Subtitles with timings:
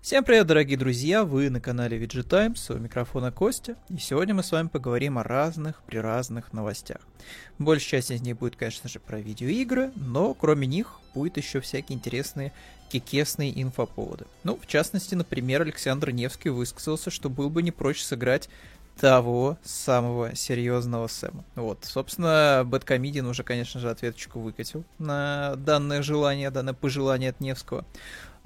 [0.00, 1.24] Всем привет, дорогие друзья!
[1.24, 5.24] Вы на канале VG Times, у микрофона Костя, и сегодня мы с вами поговорим о
[5.24, 6.98] разных при разных новостях.
[7.58, 11.98] Большая часть из них будет, конечно же, про видеоигры, но кроме них будет еще всякие
[11.98, 12.52] интересные
[12.90, 14.26] кекесные инфоповоды.
[14.44, 18.48] Ну, в частности, например, Александр Невский высказался, что был бы не прочь сыграть
[18.98, 21.44] того самого серьезного Сэма.
[21.54, 27.84] Вот, собственно, Бэткомедиан уже, конечно же, ответочку выкатил на данное желание, данное пожелание от Невского.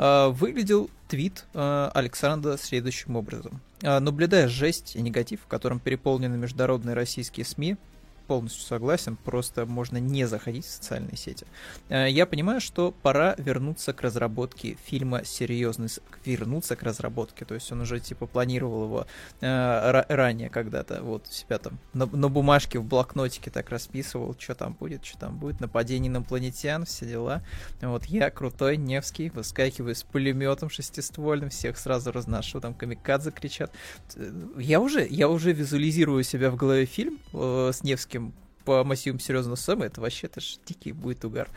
[0.04, 3.60] А, выглядел твит а, Александра следующим образом.
[3.84, 7.76] А, Наблюдая жесть и негатив, которым переполнены международные российские СМИ,
[8.22, 11.46] полностью согласен, просто можно не заходить в социальные сети.
[11.88, 15.88] Э, я понимаю, что пора вернуться к разработке фильма серьезный,
[16.24, 19.06] вернуться к разработке, то есть он уже типа планировал его
[19.40, 24.74] э, ранее когда-то, вот себя там на, на бумажке в блокнотике так расписывал, что там
[24.74, 27.42] будет, что там будет, нападение инопланетян, все дела.
[27.80, 33.72] Вот я крутой, Невский, выскакиваю с пулеметом шестиствольным, всех сразу разношу, там камикадзе кричат.
[34.16, 38.84] Э, я уже, я уже визуализирую себя в голове фильм э, с Невским Невским по
[38.84, 41.48] массивам серьезного Сэма, это вообще это ж дикий будет угар.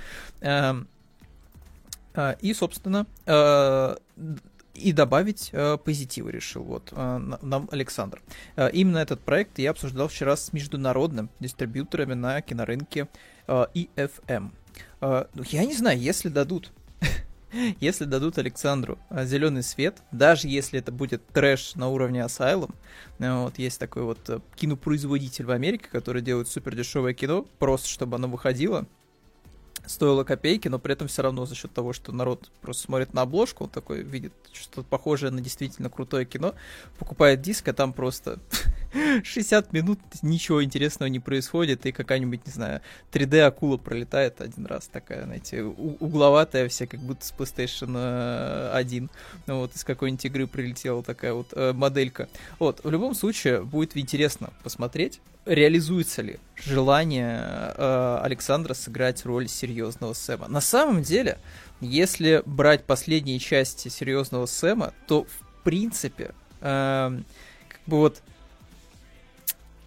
[0.41, 0.87] Эм,
[2.15, 3.95] э, и, собственно, э,
[4.73, 8.21] и добавить э, позитива решил вот нам Александр.
[8.73, 13.07] Именно этот проект я обсуждал вчера с международным дистрибьюторами на кинорынке
[13.47, 14.51] э, EFM.
[15.01, 16.71] Э, ну, я не знаю, если дадут
[17.79, 22.73] если дадут Александру а, зеленый свет, даже если это будет трэш на уровне Asylum,
[23.19, 27.87] э, вот есть такой вот э, кинопроизводитель в Америке, который делает супер дешевое кино, просто
[27.87, 28.85] чтобы оно выходило,
[29.87, 33.21] стоило копейки, но при этом все равно за счет того, что народ просто смотрит на
[33.21, 36.55] обложку, он такой видит что-то похожее на действительно крутое кино,
[36.99, 38.39] покупает диск, а там просто
[39.23, 45.25] 60 минут ничего интересного не происходит, и какая-нибудь, не знаю, 3D-акула пролетает один раз, такая,
[45.25, 49.09] знаете, угловатая вся, как будто с PlayStation 1,
[49.47, 52.29] ну, вот из какой-нибудь игры прилетела такая вот э, моделька.
[52.59, 57.39] Вот, в любом случае, будет интересно посмотреть, реализуется ли желание
[57.75, 60.47] э, Александра сыграть роль серьезного Сэма.
[60.47, 61.37] На самом деле,
[61.81, 67.19] если брать последние части серьезного Сэма, то в принципе, э,
[67.67, 68.21] как бы вот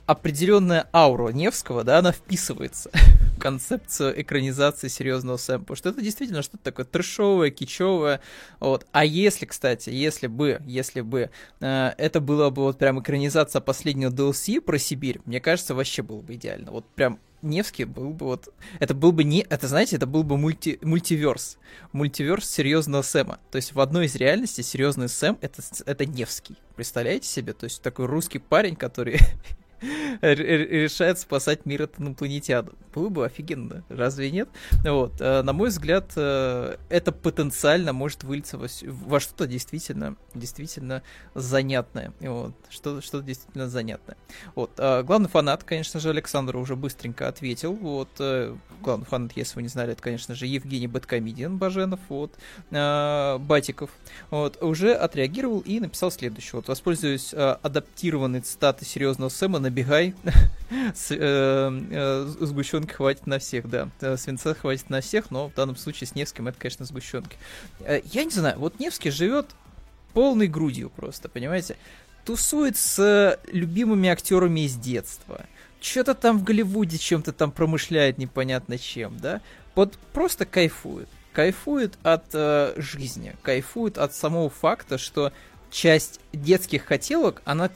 [0.09, 2.91] определенная аура Невского, да, она вписывается
[3.37, 8.21] в концепцию экранизации серьезного потому что это действительно что-то такое трешовое, кичевое,
[8.59, 8.87] вот.
[8.91, 11.31] А если, кстати, если бы, если бы
[11.61, 16.23] э, это было бы вот прям экранизация последнего DLC про Сибирь, мне кажется, вообще было
[16.23, 16.71] бы идеально.
[16.71, 18.49] Вот прям Невский был бы вот...
[18.81, 19.47] Это был бы не...
[19.51, 20.79] Это, знаете, это был бы мульти...
[20.81, 21.59] мультиверс.
[21.93, 23.39] Мультиверс серьезного Сэма.
[23.51, 26.57] То есть в одной из реальностей серьезный Сэм это, это Невский.
[26.77, 27.53] Представляете себе?
[27.53, 29.19] То есть такой русский парень, который
[30.21, 32.71] решает спасать мир от инопланетян.
[32.94, 34.49] Было бы офигенно, разве нет?
[34.84, 41.03] Вот, э, на мой взгляд, э, это потенциально может вылиться во, во что-то действительно, действительно
[41.34, 42.12] занятное.
[42.21, 44.17] Вот, что-то, что действительно занятное.
[44.56, 47.72] Вот, э, главный фанат, конечно же, Александр уже быстренько ответил.
[47.75, 48.09] Вот,
[48.83, 52.34] главный фанат, если вы не знали, это, конечно же, Евгений Бэткомедиан Баженов, вот,
[52.71, 53.91] Батиков,
[54.31, 56.53] вот, уже отреагировал и написал следующее.
[56.55, 60.15] Вот, воспользуюсь адаптированной цитатой серьезного Сэма набегай.
[60.95, 63.89] С, э, э, сгущенки хватит на всех, да.
[64.01, 67.37] Э, свинца хватит на всех, но в данном случае с Невским это, конечно, сгущенки.
[67.81, 69.47] Э, я не знаю, вот Невский живет
[70.12, 71.77] полной грудью просто, понимаете?
[72.25, 75.47] Тусует с любимыми актерами из детства.
[75.81, 79.41] Что-то там в Голливуде чем-то там промышляет непонятно чем, да?
[79.75, 81.09] Вот просто кайфует.
[81.33, 85.33] Кайфует от э, жизни, кайфует от самого факта, что
[85.71, 87.71] часть детских хотелок, она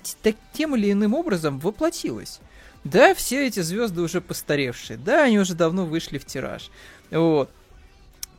[0.53, 2.41] тем или иным образом воплотилась.
[2.85, 6.71] Да, все эти звезды уже постаревшие, да, они уже давно вышли в тираж.
[7.11, 7.51] Вот.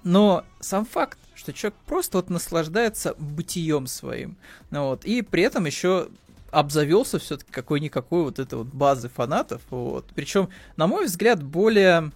[0.04, 4.36] Но сам факт, что человек просто вот наслаждается бытием своим.
[4.70, 6.10] Вот, и при этом еще
[6.52, 9.62] обзавелся все-таки какой-никакой вот этой вот базы фанатов.
[9.70, 10.06] Вот.
[10.14, 12.12] Причем, на мой взгляд, более,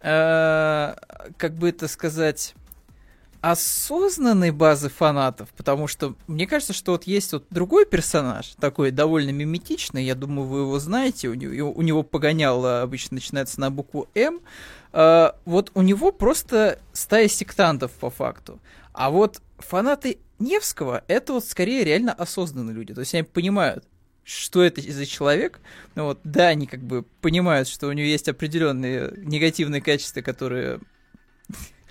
[0.00, 0.94] э,
[1.36, 2.54] как бы это сказать,
[3.46, 9.30] осознанной базы фанатов, потому что мне кажется, что вот есть вот другой персонаж, такой довольно
[9.30, 14.08] миметичный, я думаю, вы его знаете, у него, у него погоняло обычно начинается на букву
[14.16, 14.40] М,
[14.92, 18.58] э, вот у него просто стая сектантов по факту,
[18.92, 23.84] а вот фанаты Невского это вот скорее реально осознанные люди, то есть они понимают,
[24.24, 25.60] что это за человек.
[25.94, 30.80] Ну вот, да, они как бы понимают, что у него есть определенные негативные качества, которые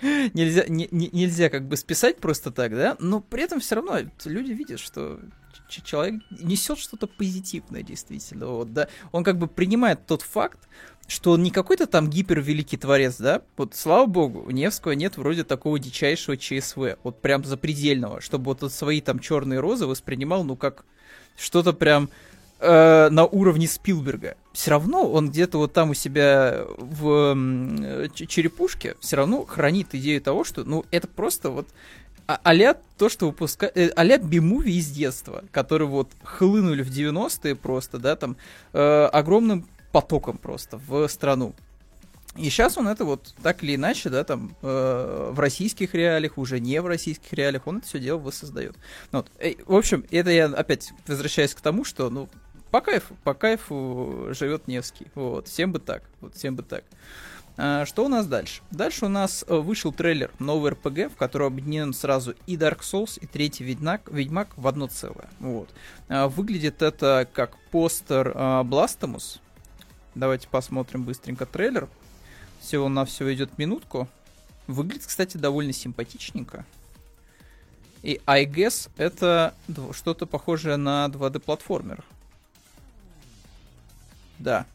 [0.34, 3.98] нельзя, не, не, нельзя как бы списать просто так, да, но при этом все равно
[4.24, 5.20] люди видят, что
[5.68, 8.46] человек несет что-то позитивное, действительно.
[8.46, 8.88] Вот, да.
[9.12, 10.60] Он как бы принимает тот факт,
[11.08, 13.42] что он не какой-то там гипервеликий творец, да?
[13.56, 18.72] Вот, слава богу, у Невского нет вроде такого дичайшего ЧСВ, вот прям запредельного, чтобы вот
[18.72, 20.84] свои там черные розы воспринимал, ну, как
[21.36, 22.10] что-то прям
[22.58, 24.36] э, на уровне Спилберга.
[24.52, 30.20] Все равно он где-то вот там у себя в э, черепушке все равно хранит идею
[30.20, 31.68] того, что, ну, это просто вот
[32.28, 37.54] а, а то, что выпускают, э, а би-муви из детства, которые вот хлынули в 90-е
[37.54, 38.36] просто, да, там,
[38.72, 41.54] э, огромным потоком просто в страну.
[42.36, 46.60] И сейчас он это вот так или иначе, да, там, э, в российских реалиях, уже
[46.60, 48.76] не в российских реалиях, он это все дело воссоздает.
[49.12, 49.30] Ну, вот.
[49.38, 52.28] Э, в общем, это я опять возвращаюсь к тому, что, ну,
[52.70, 55.06] по кайфу, по кайфу живет Невский.
[55.14, 56.84] Вот, всем бы так, вот, всем бы так.
[57.58, 58.62] А, что у нас дальше?
[58.70, 63.18] Дальше у нас э, вышел трейлер нового РПГ, в котором объединен сразу и Dark Souls,
[63.20, 65.28] и третий Ведьмак, Ведьмак в одно целое.
[65.40, 65.70] Вот.
[66.08, 69.38] А, выглядит это как постер а, Blasphemous,
[70.16, 71.90] Давайте посмотрим быстренько трейлер.
[72.62, 74.08] Всего на все идет минутку.
[74.66, 76.64] Выглядит, кстати, довольно симпатичненько.
[78.02, 79.52] И I guess это
[79.92, 82.02] что-то похожее на 2D-платформер.
[84.38, 84.66] Да.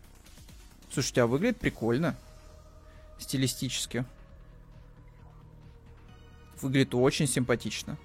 [0.92, 2.16] Слушайте, а выглядит прикольно.
[3.20, 4.06] Стилистически.
[6.62, 7.98] Выглядит очень симпатично.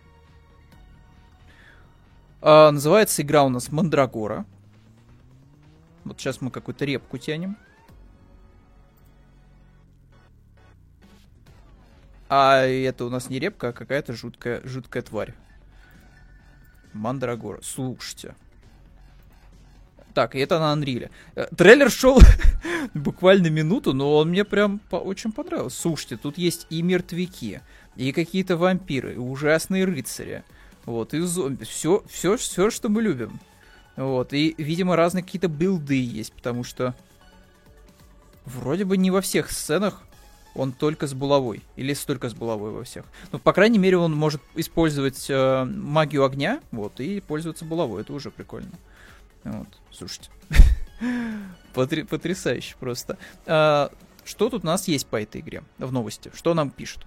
[2.40, 4.44] А, называется игра у нас Мандрагора.
[6.04, 7.56] Вот сейчас мы какую-то репку тянем.
[12.28, 15.34] А это у нас не репка, а какая-то жуткая, жуткая тварь.
[16.92, 17.60] Мандрагора.
[17.62, 18.34] Слушайте.
[20.16, 21.10] Так, и это на Анриле.
[21.34, 22.18] Э, трейлер шел
[22.94, 25.78] буквально минуту, но он мне прям по очень понравился.
[25.78, 27.60] Слушайте, тут есть и мертвяки,
[27.96, 30.42] и какие-то вампиры, и ужасные рыцари.
[30.86, 31.64] Вот, и зомби.
[31.64, 33.38] Все, все, все, что мы любим.
[33.96, 36.94] Вот, и, видимо, разные какие-то билды есть, потому что
[38.46, 40.02] вроде бы не во всех сценах
[40.54, 41.62] он только с булавой.
[41.76, 43.04] Или только с булавой во всех.
[43.32, 48.00] Ну, по крайней мере, он может использовать э, магию огня, вот, и пользоваться булавой.
[48.00, 48.72] Это уже прикольно.
[49.46, 50.30] Вот, слушайте.
[51.74, 53.18] Потрясающе просто.
[53.46, 53.90] А,
[54.24, 56.30] что тут у нас есть по этой игре в новости?
[56.34, 57.06] Что нам пишут?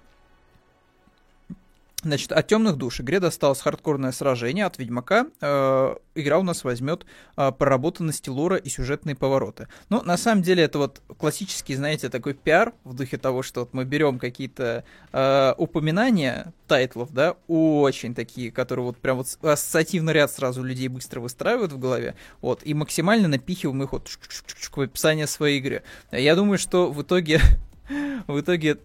[2.02, 5.28] Значит, от темных душ игре досталось хардкорное сражение от Ведьмака.
[5.42, 7.06] Э, игра у нас возьмет
[7.36, 9.68] э, проработанности лора и сюжетные повороты.
[9.90, 13.74] Ну, на самом деле, это вот классический, знаете, такой пиар в духе того, что вот
[13.74, 20.32] мы берем какие-то э, упоминания тайтлов, да, очень такие, которые вот прям вот ассоциативный ряд
[20.32, 25.60] сразу людей быстро выстраивают в голове, вот, и максимально напихиваем их вот в описание своей
[25.60, 25.84] игры.
[26.12, 27.42] Я думаю, что в итоге
[28.28, 28.78] в итоге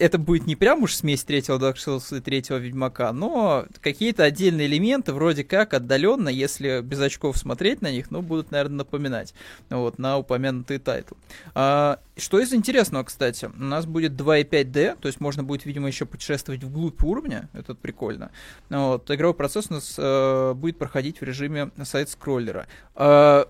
[0.00, 4.66] это будет не прям уж смесь третьего Dark Souls и третьего Ведьмака, но какие-то отдельные
[4.66, 9.34] элементы, вроде как отдаленно, если без очков смотреть на них, ну, будут, наверное, напоминать
[9.68, 11.14] вот, на упомянутый title.
[11.54, 16.06] А, что из интересного, кстати, у нас будет 2.5D, то есть можно будет, видимо, еще
[16.06, 18.30] путешествовать вглубь уровня, это прикольно.
[18.70, 22.66] Вот, игровой процесс у нас э, будет проходить в режиме сайд-скроллера.
[22.96, 23.44] Э,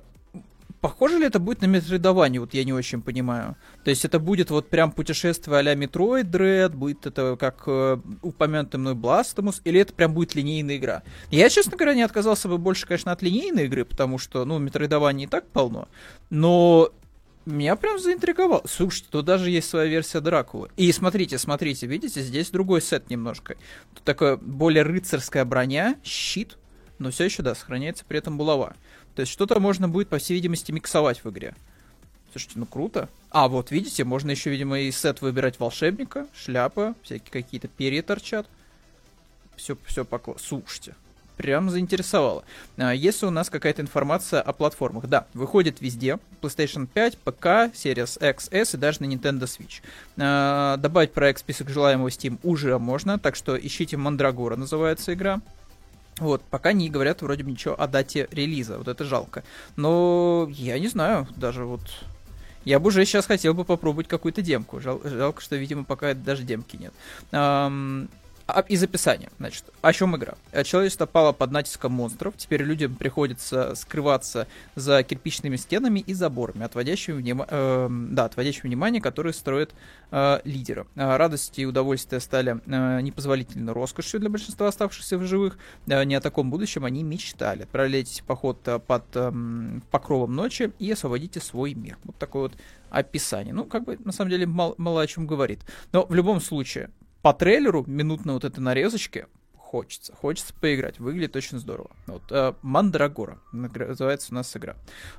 [0.80, 3.56] Похоже ли это будет на метроидвания, вот я не очень понимаю.
[3.84, 8.80] То есть это будет вот прям путешествие а-ля Metroid Dread, будет это как э, упомянутый
[8.80, 11.02] мной Blasphemous, или это прям будет линейная игра.
[11.30, 15.26] Я, честно говоря, не отказался бы больше, конечно, от линейной игры, потому что, ну, метроидование
[15.26, 15.88] и так полно.
[16.30, 16.90] Но
[17.44, 18.62] меня прям заинтриговал.
[18.66, 20.70] Слушайте, тут даже есть своя версия Дракулы.
[20.76, 23.56] И смотрите, смотрите, видите, здесь другой сет немножко.
[23.94, 26.56] Тут такая более рыцарская броня, щит,
[26.98, 28.76] но все еще, да, сохраняется при этом булава.
[29.14, 31.54] То есть что-то можно будет, по всей видимости, миксовать в игре.
[32.32, 33.08] Слушайте, ну круто.
[33.30, 38.46] А, вот видите, можно еще, видимо, и сет выбирать волшебника, шляпа, всякие какие-то перья торчат.
[39.56, 40.36] Все, все покло...
[40.38, 40.94] Слушайте,
[41.36, 42.44] прям заинтересовало.
[42.76, 46.18] А, если у нас какая-то информация о платформах, да, выходит везде.
[46.40, 49.80] PlayStation 5, ПК, Series X, S и даже на Nintendo Switch.
[50.18, 55.40] А, добавить проект в список желаемого Steam уже можно, так что ищите Мандрагора, называется игра.
[56.18, 59.42] Вот, пока не говорят вроде бы ничего о дате релиза, вот это жалко.
[59.76, 61.80] Но я не знаю, даже вот...
[62.66, 64.80] Я бы уже сейчас хотел бы попробовать какую-то демку.
[64.80, 66.92] Жал, жалко, что, видимо, пока даже демки нет.
[67.32, 67.72] А,
[68.68, 70.34] из описания, значит, о чем игра?
[70.52, 76.64] Э, человечество пало под натиском монстров, теперь людям приходится скрываться за кирпичными стенами и заборами,
[76.64, 77.42] отводящими, вним...
[77.46, 79.74] э, да, отводящими внимание, которые строят
[80.10, 80.86] э, лидеры.
[80.96, 85.58] Э, радости и удовольствия стали э, непозволительной роскошью для большинства оставшихся в живых.
[85.86, 87.62] Э, не о таком будущем они мечтали.
[87.62, 89.32] Отправляйтесь в поход э, под э,
[89.90, 91.98] покровом ночи и освободите свой мир.
[92.04, 92.52] Вот такое вот
[92.90, 93.54] описание.
[93.54, 95.60] Ну, как бы, на самом деле, мало, мало о чем говорит.
[95.92, 96.90] Но в любом случае,
[97.22, 99.26] по трейлеру, минутной вот этой нарезочке,
[99.70, 100.14] хочется.
[100.14, 100.98] Хочется поиграть.
[100.98, 101.90] Выглядит очень здорово.
[102.06, 102.22] Вот.
[102.30, 104.76] Э, Мандрагора называется у нас игра.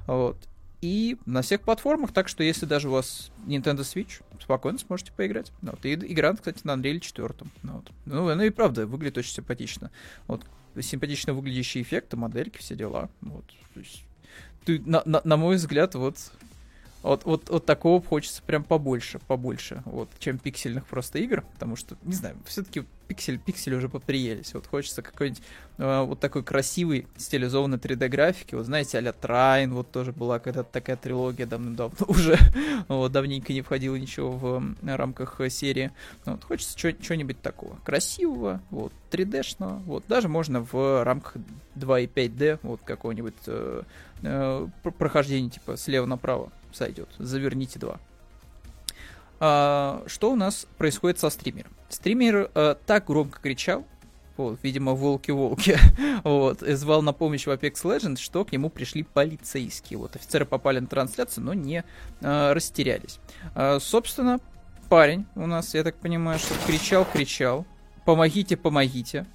[0.08, 0.38] Вот.
[0.81, 5.51] И на всех платформах, так что если даже у вас Nintendo Switch, спокойно сможете поиграть.
[5.62, 5.86] Ну вот.
[5.86, 7.29] И игра, кстати, на Unreal 4.
[7.63, 7.91] Ну, вот.
[8.05, 9.91] ну, она и правда выглядит очень симпатично.
[10.27, 10.43] Вот.
[10.81, 13.10] Симпатично выглядящие эффекты, модельки, все дела.
[13.22, 13.46] Вот.
[13.74, 14.03] То есть,
[14.65, 16.17] ты, на, на, на мой взгляд, вот
[17.03, 21.96] вот, вот, вот такого хочется прям побольше, побольше, вот, чем пиксельных просто игр, потому что,
[22.03, 25.44] не знаю, все-таки пиксель, пиксель уже поприелись, вот хочется какой-нибудь
[25.77, 30.96] э, вот такой красивый, стилизованной 3D-графики, вот знаете, а-ля Трайн, вот тоже была когда-то такая
[30.96, 32.38] трилогия давно-давно уже,
[32.88, 35.91] вот, давненько не входило ничего в э, рамках серии,
[36.24, 41.36] вот, хочется чего-нибудь такого, красивого, вот, 3D-шного, вот, даже можно в рамках
[41.75, 43.84] 2.5D, вот, какого-нибудь э,
[44.22, 47.10] э, прохождения, типа, слева направо, сойдет.
[47.18, 48.00] Заверните два.
[49.41, 51.72] А, что у нас происходит со стримером?
[51.92, 53.86] Стример а, так громко кричал,
[54.38, 55.78] вот, видимо, волки-волки,
[56.24, 60.00] вот, и звал на помощь в Apex Legends, что к нему пришли полицейские.
[60.00, 61.84] Вот, офицеры попали на трансляцию, но не
[62.22, 63.20] а, растерялись.
[63.56, 64.40] А, собственно,
[64.90, 67.66] парень у нас, я так понимаю, что кричал, кричал,
[68.06, 69.26] помогите, помогите.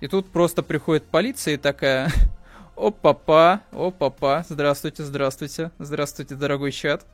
[0.00, 2.10] И тут просто приходит полиция и такая,
[2.76, 4.44] Опа-па, опа-па.
[4.48, 5.70] Здравствуйте, здравствуйте.
[5.78, 7.06] Здравствуйте, дорогой чат.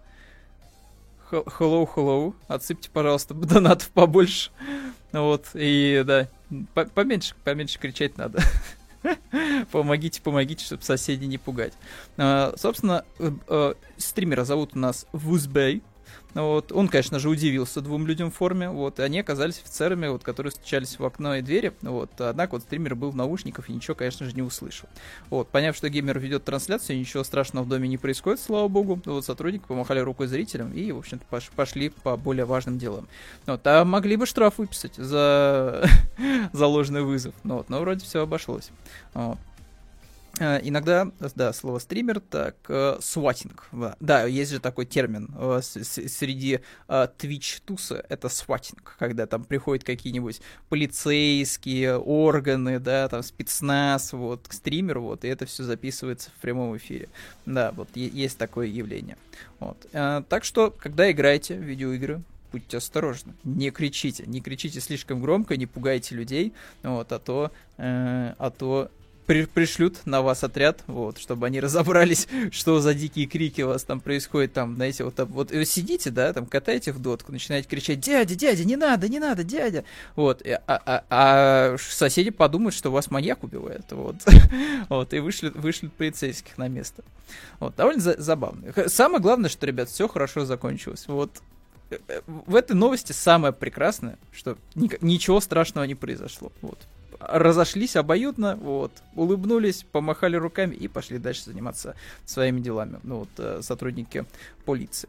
[1.31, 2.35] Hello, hello.
[2.47, 4.51] Отсыпьте, пожалуйста, донатов побольше.
[5.13, 6.29] Вот, и да,
[6.95, 8.43] поменьше, поменьше кричать надо.
[9.73, 11.75] помогите, помогите, чтобы соседей не пугать.
[12.17, 15.83] А, собственно, э, э, стримера зовут у нас Вузбей.
[16.35, 16.73] Вот.
[16.73, 20.53] Он, конечно же, удивился двум людям в форме, вот, и они оказались офицерами, вот, которые
[20.53, 24.27] стучались в окно и двери, вот, однако вот стример был в наушниках и ничего, конечно
[24.27, 24.89] же, не услышал.
[25.31, 29.25] Вот, поняв, что геймер ведет трансляцию, ничего страшного в доме не происходит, слава богу, вот,
[29.25, 33.09] сотрудники помахали рукой зрителям и, в общем-то, пош пошли по более важным делам.
[33.47, 35.89] Вот, а могли бы штраф выписать за,
[36.53, 38.71] за ложный вызов, ну, вот, но вроде все обошлось.
[39.15, 39.39] Вот.
[40.41, 43.69] Э, иногда, да, слово стример, так, э, сватинг.
[44.01, 51.99] Да, есть же такой термин э, среди Twitch-туса, это сватинг, когда там приходят какие-нибудь полицейские
[51.99, 57.09] органы, да, там спецназ, вот, к стримеру, вот, и это все записывается в прямом эфире.
[57.47, 59.17] Да, вот, есть такое явление.
[59.59, 59.87] Вот.
[59.91, 65.67] Так что, когда играете в видеоигры, будьте осторожны, не кричите, не кричите слишком громко, не
[65.67, 68.91] пугайте людей, вот, а то, а то
[69.29, 73.85] при, пришлют на вас отряд, вот, чтобы они разобрались, что за дикие крики у вас
[73.85, 78.01] там происходят, там, знаете, вот, вот вы сидите, да, там, катаете в дотку, начинаете кричать,
[78.01, 79.85] дядя, дядя, не надо, не надо, дядя,
[80.17, 84.17] вот, а, а, а соседи подумают, что вас маньяк убивает, вот,
[84.89, 87.05] вот, и вышлют, вышлют полицейских на место.
[87.61, 88.73] Вот, довольно за забавно.
[88.87, 91.43] Самое главное, что, ребят, все хорошо закончилось, вот,
[91.91, 96.51] э, э, в этой новости самое прекрасное, что ничего страшного не произошло.
[96.63, 96.79] Вот
[97.21, 101.95] разошлись обоюдно, вот, улыбнулись, помахали руками и пошли дальше заниматься
[102.25, 102.99] своими делами.
[103.03, 104.25] Ну вот, э, сотрудники
[104.65, 105.09] полиции.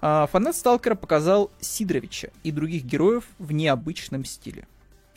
[0.00, 4.66] А, фанат Сталкера показал Сидоровича и других героев в необычном стиле.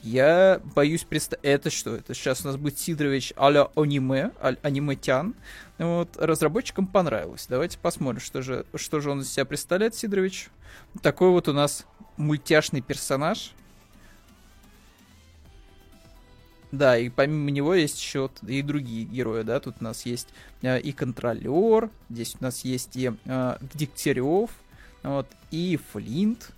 [0.04, 1.46] Я боюсь представить...
[1.46, 1.96] Это что?
[1.96, 5.34] Это сейчас у нас будет Сидорович а-ля аниме, а аниметян.
[5.78, 7.46] Вот, разработчикам понравилось.
[7.48, 10.50] Давайте посмотрим, что же, что же он из себя представляет, Сидорович.
[11.02, 11.86] Такой вот у нас
[12.18, 13.54] мультяшный персонаж.
[16.74, 20.30] Да, и помимо него есть еще и другие герои, да, тут у нас есть
[20.64, 24.50] э, и Контролер, здесь у нас есть и э, Дегтярев,
[25.04, 26.50] вот, и Флинт,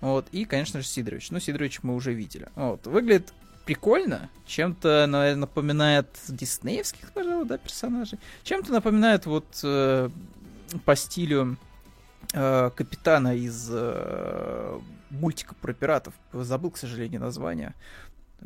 [0.00, 1.30] вот, и, конечно же, Сидорович.
[1.30, 2.48] Ну, Сидорович мы уже видели.
[2.56, 3.32] Вот, выглядит
[3.64, 10.10] прикольно, чем-то, напоминает диснеевских, пожалуй, да, персонажей, чем-то напоминает вот э,
[10.84, 11.56] по стилю
[12.34, 16.14] э, капитана из э, мультика про пиратов.
[16.32, 17.74] Забыл, к сожалению, название.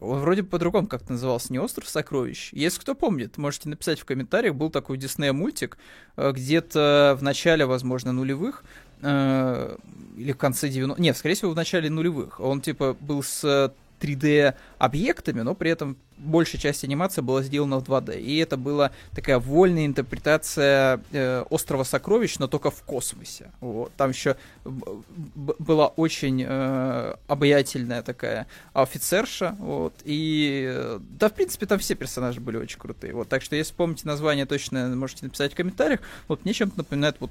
[0.00, 2.50] Он вроде по-другому как-то назывался, не «Остров сокровищ».
[2.52, 4.54] Если кто помнит, можете написать в комментариях.
[4.54, 5.78] Был такой Дисней мультик
[6.16, 8.64] э, где-то в начале, возможно, нулевых,
[9.02, 9.76] э,
[10.16, 12.40] или в конце 90 Нет, скорее всего, в начале нулевых.
[12.40, 18.20] Он, типа, был с 3D-объектами, но при этом большая часть анимации была сделана в 2D.
[18.20, 23.50] И это была такая вольная интерпретация э, острова сокровищ, но только в космосе.
[23.60, 23.92] Вот.
[23.96, 29.56] Там еще была очень э, обаятельная такая офицерша.
[29.58, 29.94] Вот.
[30.04, 33.14] И э, да, в принципе, там все персонажи были очень крутые.
[33.14, 33.28] Вот.
[33.28, 36.00] Так что, если помните название точно, можете написать в комментариях.
[36.28, 37.30] Вот мне чем-то напоминает вот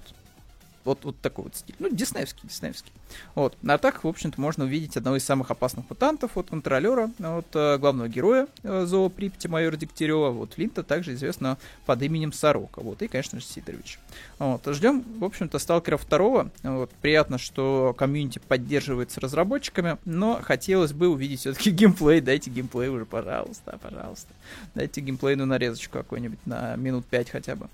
[0.86, 1.76] вот, вот такой вот стиль.
[1.80, 2.92] Ну, диснеевский, диснеевский.
[3.34, 3.58] Вот.
[3.68, 7.78] А так, в общем-то, можно увидеть одного из самых опасных мутантов, вот контролера, вот э,
[7.78, 13.02] главного героя э, Зоо Припяти, майора Дегтярева, вот Флинта, также известно под именем Сорока, вот,
[13.02, 14.00] и, конечно же, Сидорович.
[14.38, 14.62] Вот.
[14.68, 16.52] Ждем, в общем-то, Сталкера второго.
[16.64, 16.92] Вот.
[17.02, 22.22] Приятно, что комьюнити поддерживается разработчиками, но хотелось бы увидеть все-таки геймплей.
[22.22, 24.30] Дайте геймплей уже, пожалуйста, пожалуйста.
[24.76, 27.70] Дайте геймплейную нарезочку какой-нибудь на минут 5 хотя бы.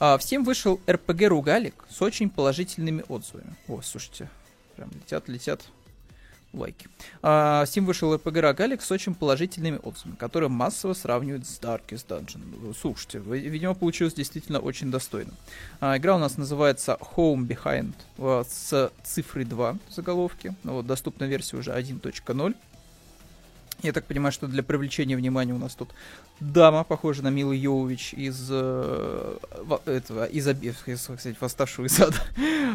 [0.00, 3.54] А, всем вышел RPG Ругалик с очень положительными отзывами.
[3.66, 4.28] О, слушайте,
[4.76, 5.62] прям летят, летят
[6.52, 6.88] лайки.
[7.22, 12.74] А, Steam вышел RPG Рогалик с очень положительными отзывами, которые массово сравнивают с Darkest Dungeon.
[12.80, 15.32] Слушайте, видимо, получилось действительно очень достойно.
[15.80, 20.54] А, игра у нас называется Home Behind а, с цифрой 2 в заголовке.
[20.64, 22.54] Вот, доступна версия уже 1.0.
[23.82, 25.90] Я так понимаю, что для привлечения внимания у нас тут
[26.40, 29.36] дама, похожая на Милу Йовович из э,
[29.86, 30.76] этого, из, из,
[31.16, 32.16] кстати, восставшего из ада.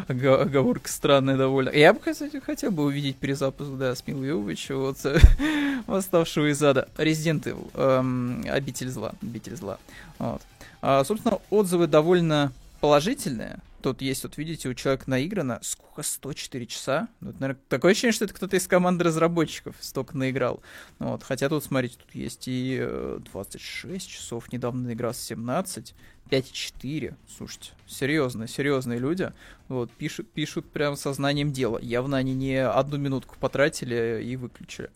[0.08, 1.68] Оговорка странная довольно.
[1.70, 4.96] Я бы, кстати, хотел бы увидеть перезапуск, да, с Милой Йовович, вот,
[5.86, 6.88] восставшего из ада.
[6.96, 9.78] Evil, эм, обитель зла, обитель зла.
[10.18, 10.40] Вот.
[10.80, 12.50] А, собственно, отзывы довольно
[12.84, 17.08] положительные, Тут есть, вот видите, у человека наиграно сколько, 104 часа?
[17.20, 20.62] Ну, это, наверное, такое ощущение, что это кто-то из команды разработчиков столько наиграл.
[20.98, 21.22] Ну вот.
[21.22, 22.86] Хотя тут, смотрите, тут есть и
[23.30, 25.94] 26 э, часов, недавно наиграл 17,
[26.30, 27.14] 5,4.
[27.36, 29.32] Слушайте, серьезно, серьезные люди.
[29.68, 31.78] Вот, пишут, пишут прям сознанием дела.
[31.78, 34.90] Явно они не одну минутку потратили и выключили.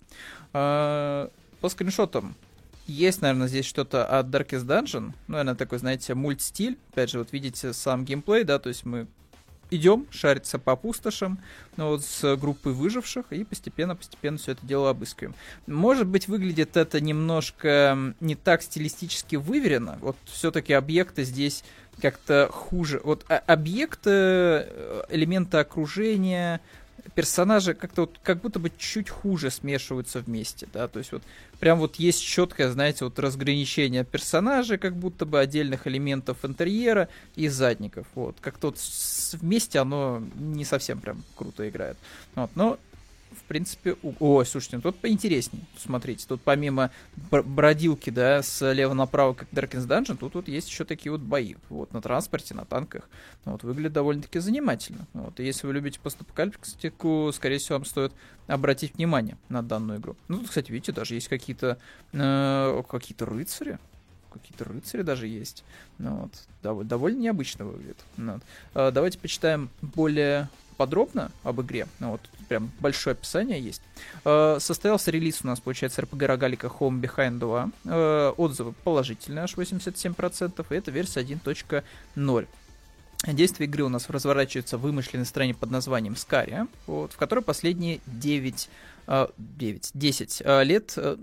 [0.54, 1.30] А,
[1.60, 2.36] по скриншотам
[2.88, 5.12] есть, наверное, здесь что-то от Darkest Dungeon.
[5.26, 6.78] Ну, наверное, такой, знаете, мультстиль.
[6.92, 9.06] Опять же, вот видите сам геймплей, да, то есть мы
[9.70, 11.38] идем шариться по пустошам,
[11.76, 15.34] ну, вот с группой выживших, и постепенно-постепенно все это дело обыскиваем.
[15.66, 19.98] Может быть, выглядит это немножко не так стилистически выверено.
[20.00, 21.64] Вот все-таки объекты здесь
[22.00, 23.00] как-то хуже.
[23.04, 26.60] Вот а, объекты, э, элементы окружения,
[27.14, 31.22] персонажи как-то вот как будто бы чуть хуже смешиваются вместе, да, то есть вот
[31.60, 37.48] прям вот есть четкое, знаете, вот разграничение персонажей, как будто бы отдельных элементов интерьера и
[37.48, 38.78] задников, вот, как-то вот
[39.40, 41.96] вместе оно не совсем прям круто играет,
[42.34, 42.78] вот, но
[43.30, 45.64] в принципе, о, слушайте, ну тут поинтереснее.
[45.76, 46.90] Смотрите, тут помимо
[47.30, 51.54] бродилки, да, слева направо, как Darkest Dungeon, тут вот есть еще такие вот бои.
[51.68, 53.08] Вот, на транспорте, на танках.
[53.44, 55.06] Ну, вот, выглядит довольно-таки занимательно.
[55.12, 58.12] Вот, и если вы любите постапокалиптику, скорее всего, вам стоит
[58.46, 60.16] обратить внимание на данную игру.
[60.28, 61.78] Ну, тут, кстати, видите, даже есть какие-то
[62.12, 63.78] э, какие-то рыцари.
[64.32, 65.64] Какие-то рыцари даже есть.
[65.96, 67.98] Ну, вот, дов- довольно необычно выглядит.
[68.16, 68.42] Ну, вот.
[68.74, 70.48] э, давайте почитаем более
[70.78, 73.82] подробно об игре, ну, вот прям большое описание есть.
[74.24, 77.70] Э, состоялся релиз у нас, получается, RPG Рогалика Home Behind 2.
[77.84, 82.46] Э, отзывы положительные, аж 87%, и это версия 1.0.
[83.26, 88.00] Действие игры у нас разворачивается в вымышленной стране под названием Скария, вот, в которой последние
[88.06, 88.70] 9,
[89.36, 91.16] 9 10 лет э,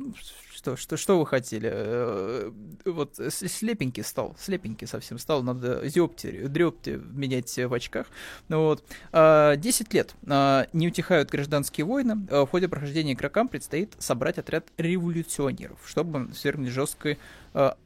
[0.55, 1.69] что, что, что вы хотели?
[1.71, 2.51] Э,
[2.85, 8.07] вот слепенький стал, слепенький совсем стал, надо зёбти, дрёбти менять в очках.
[8.47, 8.83] Ну вот.
[9.11, 9.57] 10 а,
[9.91, 12.25] лет а, не утихают гражданские войны.
[12.29, 17.17] А, в ходе прохождения игрокам предстоит собрать отряд революционеров, чтобы свергнуть жесткой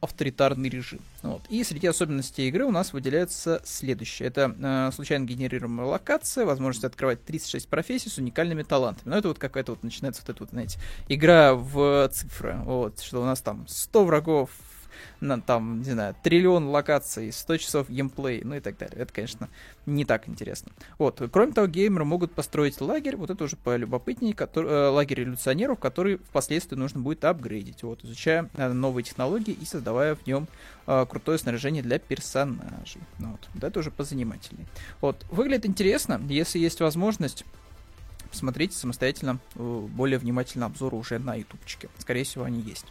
[0.00, 0.98] авторитарный режим.
[1.22, 1.42] Вот.
[1.48, 4.26] И среди особенностей игры у нас выделяется следующее.
[4.26, 9.10] Это э, случайно генерируемая локация, возможность открывать 36 профессий с уникальными талантами.
[9.10, 12.59] Ну, это вот какая-то вот начинается вот эта вот, знаете, игра в цифры.
[12.64, 14.50] Вот, что у нас там 100 врагов,
[15.20, 18.96] на, там, не знаю, триллион локаций, 100 часов геймплей, ну и так далее.
[19.00, 19.48] Это, конечно,
[19.86, 20.72] не так интересно.
[20.98, 21.22] Вот.
[21.32, 26.18] Кроме того, геймеры могут построить лагерь, вот это уже полюбопытнее, который, э, лагерь революционеров, который
[26.18, 30.48] впоследствии нужно будет апгрейдить, вот, изучая э, новые технологии и создавая в нем
[30.86, 33.02] э, крутое снаряжение для персонажей.
[33.18, 33.48] Ну, вот.
[33.54, 34.66] вот это уже позанимательнее.
[35.00, 35.24] Вот.
[35.30, 37.44] Выглядит интересно, если есть возможность
[38.30, 41.88] посмотрите самостоятельно э, более внимательно обзоры уже на ютубчике.
[41.98, 42.86] Скорее всего, они есть.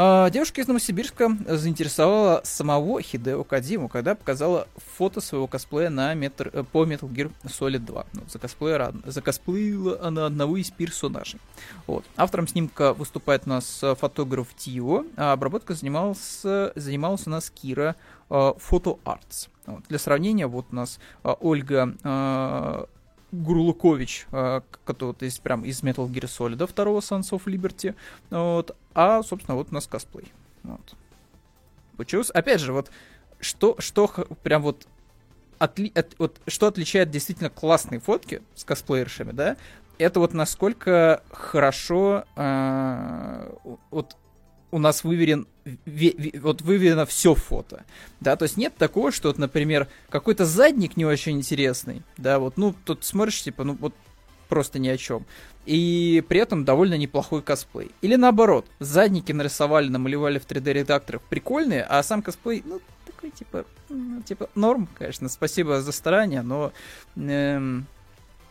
[0.00, 6.50] А, девушка из Новосибирска заинтересовала самого Хидео Кадзиму, когда показала фото своего косплея на метр,
[6.52, 8.06] э, по Metal Gear Solid 2.
[8.12, 11.40] Ну, закосплеила, закосплеила она одного из персонажей.
[11.88, 12.04] Вот.
[12.16, 16.42] Автором снимка выступает у нас фотограф Тио, а обработка занималась,
[16.76, 17.96] занималась у нас Кира
[18.30, 18.56] uh,
[19.04, 19.48] Arts.
[19.66, 19.82] Вот.
[19.88, 22.88] Для сравнения, вот у нас Ольга
[23.32, 27.94] Гурлукович, а, который вот из, прям из Metal Gear Solid, второго Sons of Liberty,
[28.30, 30.32] вот, а, собственно, вот у нас косплей.
[30.62, 30.94] Вот.
[31.96, 32.90] Получилось, опять же, вот,
[33.40, 34.08] что, что
[34.42, 34.86] прям вот,
[35.58, 39.56] отли, от, вот, что отличает действительно классные фотки с косплеершами, да,
[39.98, 43.52] это вот насколько хорошо э,
[43.90, 44.16] вот
[44.70, 45.46] у нас выверен
[46.40, 47.84] вот выведено все фото,
[48.20, 52.56] да, то есть нет такого, что, вот, например, какой-то задник не очень интересный, да, вот,
[52.56, 53.94] ну, тут смотришь, типа, ну, вот
[54.48, 55.26] просто ни о чем.
[55.66, 57.90] И при этом довольно неплохой косплей.
[58.00, 64.22] Или наоборот, задники нарисовали, намалевали в 3D-редакторах прикольные, а сам косплей, ну, такой, типа, ну,
[64.22, 66.72] типа, норм, конечно, спасибо за старание, но...
[67.16, 67.86] Эм,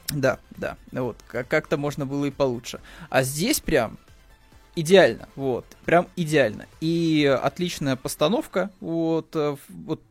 [0.09, 2.79] да, да, вот, как-то можно было и получше.
[3.09, 3.97] А здесь прям
[4.77, 6.67] идеально, вот, прям идеально.
[6.81, 10.01] И отличная постановка, вот, э, вот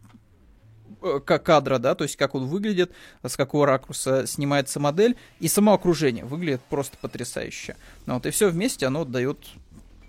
[1.02, 2.90] э, кадра, да, то есть как он выглядит,
[3.22, 7.76] с какого ракурса снимается модель, и само окружение выглядит просто потрясающе.
[8.06, 9.38] Ну, вот, и все вместе оно дает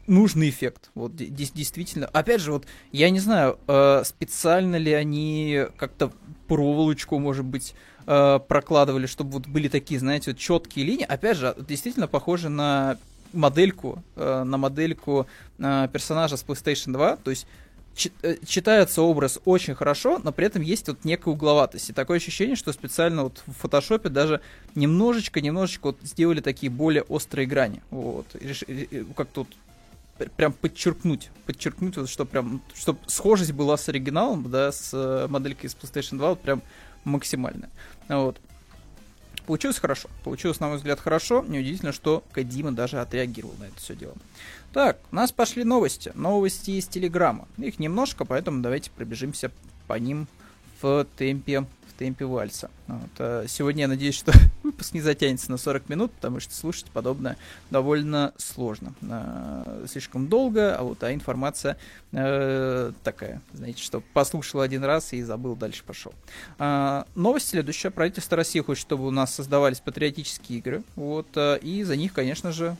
[0.07, 0.89] нужный эффект.
[0.95, 2.07] Вот действительно.
[2.07, 6.11] Опять же, вот я не знаю, э, специально ли они как-то
[6.47, 11.03] проволочку, может быть, прокладывали, чтобы вот были такие, знаете, вот четкие линии.
[11.03, 12.97] Опять же, действительно похоже на
[13.37, 15.27] модельку, э, на модельку
[15.59, 17.47] э, персонажа с PlayStation 2, то есть
[18.21, 21.89] э, читается образ очень хорошо, но при этом есть вот некая угловатость.
[21.89, 24.41] И такое ощущение, что специально вот в фотошопе даже
[24.75, 27.81] немножечко, немножечко вот сделали такие более острые грани.
[27.91, 28.25] Вот.
[29.15, 29.47] Как тут
[30.35, 35.75] прям подчеркнуть, подчеркнуть, вот, что прям, чтобы схожесть была с оригиналом, да, с моделькой из
[35.75, 36.63] PlayStation 2, вот прям
[37.03, 37.69] максимальная.
[38.09, 38.41] Вот.
[39.47, 40.09] Получилось хорошо.
[40.25, 41.43] Получилось, на мой взгляд, хорошо.
[41.47, 44.13] Неудивительно, что Кадима даже отреагировал на это все дело.
[44.73, 46.11] Так, у нас пошли новости.
[46.15, 47.47] Новости из Телеграма.
[47.57, 49.49] Их немножко, поэтому давайте пробежимся
[49.87, 50.27] по ним
[50.81, 51.65] в темпе
[51.97, 52.69] темпе вальса.
[52.87, 53.09] Вот.
[53.19, 54.31] А сегодня я надеюсь, что
[54.63, 57.37] выпуск не затянется на 40 минут, потому что слушать подобное
[57.69, 58.93] довольно сложно.
[59.09, 61.77] А, слишком долго, а вот а информация
[62.11, 66.13] э, такая, знаете, что послушал один раз и забыл, дальше пошел.
[66.59, 67.89] А, новость следующая.
[67.89, 70.83] Правительство России хочет, чтобы у нас создавались патриотические игры.
[70.95, 71.27] Вот,
[71.61, 72.77] и за них, конечно же,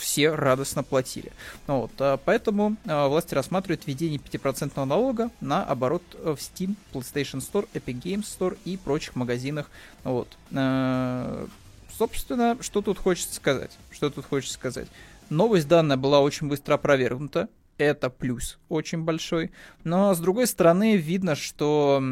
[0.00, 1.32] все радостно платили.
[1.66, 6.74] Ну вот, а, поэтому а, власти рассматривают введение 5% налога на оборот э, в Steam,
[6.92, 9.70] PlayStation Store, Epic Games Store и прочих магазинах.
[10.04, 10.28] Вот.
[10.52, 11.46] А,
[11.96, 13.70] собственно, что тут хочется сказать?
[13.90, 14.88] Что тут хочется сказать?
[15.28, 17.48] Новость данная была очень быстро опровергнута.
[17.78, 19.52] Это плюс очень большой.
[19.84, 22.02] Но, с другой стороны, видно, что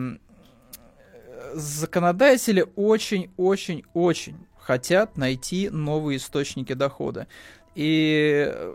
[1.54, 4.36] законодатели очень-очень-очень
[4.68, 7.26] хотят найти новые источники дохода
[7.74, 8.74] и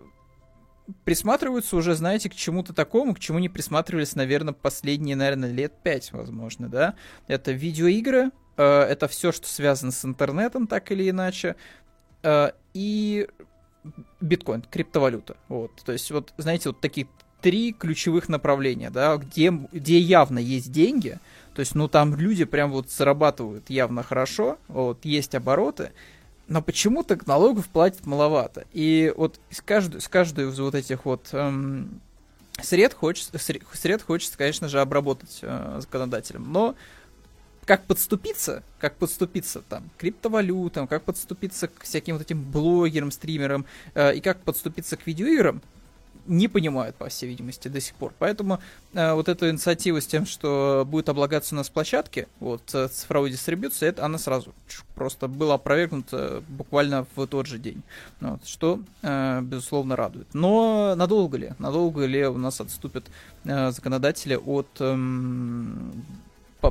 [1.06, 6.12] присматриваются уже, знаете, к чему-то такому, к чему не присматривались, наверное, последние, наверное, лет пять,
[6.12, 6.96] возможно, да.
[7.28, 11.56] Это видеоигры, э, это все, что связано с интернетом, так или иначе,
[12.24, 13.28] э, и
[14.22, 15.38] биткоин, криптовалюта.
[15.48, 17.08] Вот, то есть, вот, знаете, вот такие
[17.42, 21.20] три ключевых направления, да, где, где явно есть деньги,
[21.54, 25.92] то есть, ну, там люди прям вот зарабатывают явно хорошо, вот, есть обороты,
[26.48, 28.66] но почему-то налогов платят маловато.
[28.74, 32.02] И вот с каждой, с каждой из вот этих вот эм,
[32.62, 36.52] сред, хочется, сред хочется, конечно же, обработать э, законодателем.
[36.52, 36.76] Но
[37.66, 43.66] как подступиться, как подступиться там к криптовалютам, как подступиться к всяким вот этим блогерам, стримерам
[43.96, 45.62] э, и как подступиться к видеоиграм,
[46.26, 48.14] не понимают, по всей видимости, до сих пор.
[48.20, 48.60] Поэтому
[48.94, 53.32] э, вот эта инициатива с тем, что будет облагаться у нас площадки, вот, э, цифровой
[53.32, 54.54] дистрибьюции, это она сразу
[54.96, 57.84] просто была опровергнута буквально в тот же день.
[58.22, 60.28] Вот, что, э, безусловно, радует.
[60.34, 61.54] Но надолго ли?
[61.60, 63.06] Надолго ли у нас отступят
[63.44, 64.96] э, законодатели от э,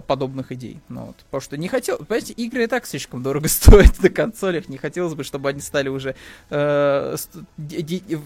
[0.00, 0.80] подобных идей.
[0.88, 1.16] Ну, вот.
[1.16, 5.14] Потому что не хотел, понимаете, игры и так слишком дорого стоят на консолях, не хотелось
[5.14, 6.14] бы, чтобы они стали уже
[6.50, 7.16] э,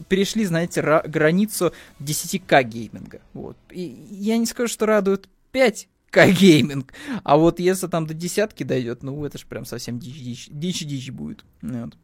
[0.09, 3.21] перешли, знаете, границу 10к гейминга.
[3.33, 3.57] Вот.
[3.71, 6.93] И я не скажу, что радует 5 к гейминг.
[7.25, 11.45] А вот если там до десятки дойдет, ну это же прям совсем дичь-дичь, будет.
[11.63, 11.97] Вот.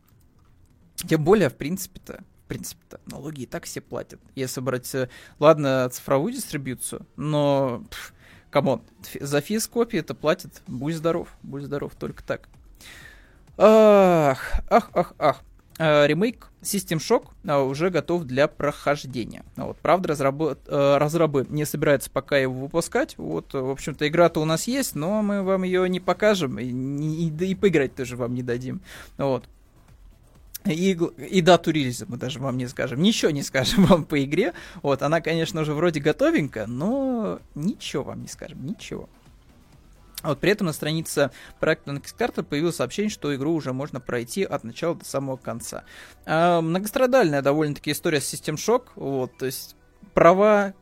[0.96, 4.20] Тем более, в принципе-то, в принципе-то, налоги и так все платят.
[4.34, 8.14] Если брать, э, ладно, цифровую дистрибьюцию, но пф,
[8.52, 8.82] come on,
[9.18, 10.62] за физ копии это платит.
[10.66, 12.50] Будь здоров, будь здоров, только так.
[13.56, 15.42] Ах, ах, ах, ах.
[15.78, 19.42] А, ремейк System Shock а, уже готов для прохождения.
[19.56, 23.16] Вот, правда, разрабы, а, разрабы не собираются пока его выпускать.
[23.16, 27.50] Вот, в общем-то, игра-то у нас есть, но мы вам ее не покажем и, и,
[27.52, 28.82] и поиграть тоже вам не дадим.
[29.16, 29.46] Вот.
[30.64, 33.02] И, и дату релиза мы даже вам не скажем.
[33.02, 34.52] Ничего не скажем вам по игре.
[34.82, 39.08] Вот, она, конечно, уже вроде готовенькая, но ничего вам не скажем, ничего.
[40.22, 44.44] Вот при этом на странице проекта на Kickstarter появилось сообщение, что игру уже можно пройти
[44.44, 45.84] от начала до самого конца.
[46.26, 48.84] А, многострадальная довольно-таки история с System Shock.
[48.94, 49.74] Вот, то есть
[50.14, 50.74] права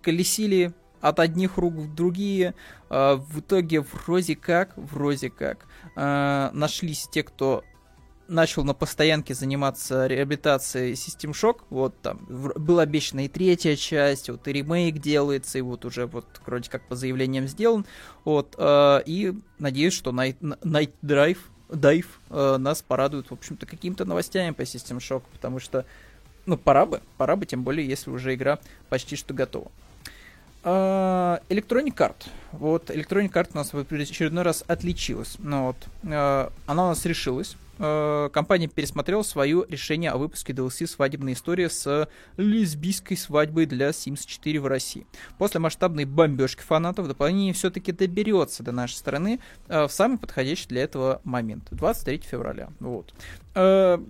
[0.00, 2.54] колесили от одних рук в другие.
[2.88, 7.64] А, в итоге вроде как, вроде как, а, нашлись те, кто
[8.28, 11.62] начал на постоянке заниматься реабилитацией System Shock.
[11.70, 16.26] Вот там была обещана и третья часть, вот и ремейк делается, и вот уже вот
[16.46, 17.86] вроде как по заявлениям сделан.
[18.24, 21.38] Вот, э, и надеюсь, что Night, Night Drive,
[21.68, 25.84] Dive э, нас порадует, в общем-то, какими-то новостями по System Shock, потому что,
[26.46, 29.70] ну, пора бы, пора бы, тем более, если уже игра почти что готова.
[30.64, 32.26] Uh, Electronic Art.
[32.50, 35.36] Вот Electronic Art у нас в очередной раз отличилась.
[35.38, 37.56] Ну, вот, uh, она у нас решилась.
[37.78, 44.26] Uh, компания пересмотрела свое решение о выпуске DLC «Свадебная история» с лесбийской свадьбой для Sims
[44.26, 45.06] 4 в России.
[45.38, 50.82] После масштабной бомбежки фанатов дополнение все-таки доберется до нашей страны uh, в самый подходящий для
[50.82, 51.68] этого момент.
[51.70, 52.70] 23 февраля.
[52.80, 53.14] Вот.
[53.54, 54.04] Uh,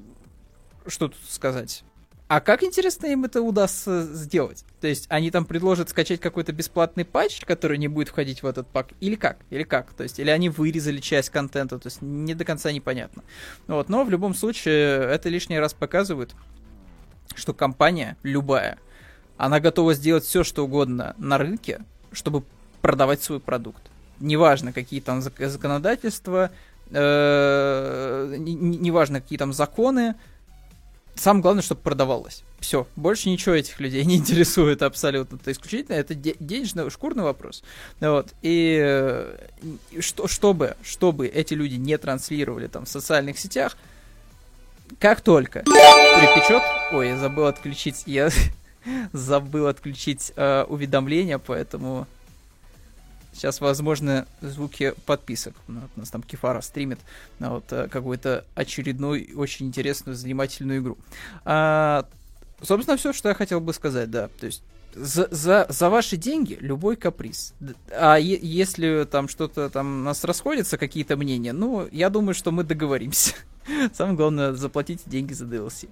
[0.86, 1.84] что тут сказать?
[2.28, 4.62] А как интересно им это удастся сделать?
[4.82, 8.66] То есть они там предложат скачать какой-то бесплатный патч, который не будет входить в этот
[8.68, 9.38] пак, или как?
[9.48, 9.94] Или как?
[9.94, 13.22] То есть, или они вырезали часть контента, то есть не до конца непонятно.
[13.66, 16.34] Вот, но в любом случае это лишний раз показывает,
[17.34, 18.78] что компания любая,
[19.38, 21.80] она готова сделать все, что угодно на рынке,
[22.12, 22.44] чтобы
[22.82, 23.82] продавать свой продукт.
[24.20, 26.50] Неважно, какие там законодательства,
[26.90, 30.14] э, неважно, какие там законы,
[31.18, 32.44] Самое главное, чтобы продавалось.
[32.60, 35.36] Все, больше ничего этих людей не интересует абсолютно.
[35.36, 37.64] Это исключительно это денежный, шкурный вопрос.
[38.00, 38.32] Вот.
[38.42, 39.26] И,
[39.98, 43.76] что, чтобы, чтобы эти люди не транслировали там в социальных сетях,
[45.00, 46.62] как только припечет...
[46.92, 48.04] Ой, я забыл отключить...
[48.06, 48.30] Я
[49.12, 52.06] забыл отключить э, уведомления, поэтому
[53.38, 55.54] Сейчас, возможно, звуки подписок.
[55.68, 56.98] У нас там Кефара стримит
[57.38, 60.98] на вот э, какую-то очередную, очень интересную, занимательную игру.
[61.44, 62.04] А,
[62.60, 64.28] собственно, все, что я хотел бы сказать, да.
[64.40, 67.54] То есть за, за, за ваши деньги любой каприз.
[67.92, 72.50] А е- если там что-то там у нас расходятся, какие-то мнения, ну, я думаю, что
[72.50, 73.34] мы договоримся.
[73.94, 75.88] Самое главное, заплатить деньги за DLC.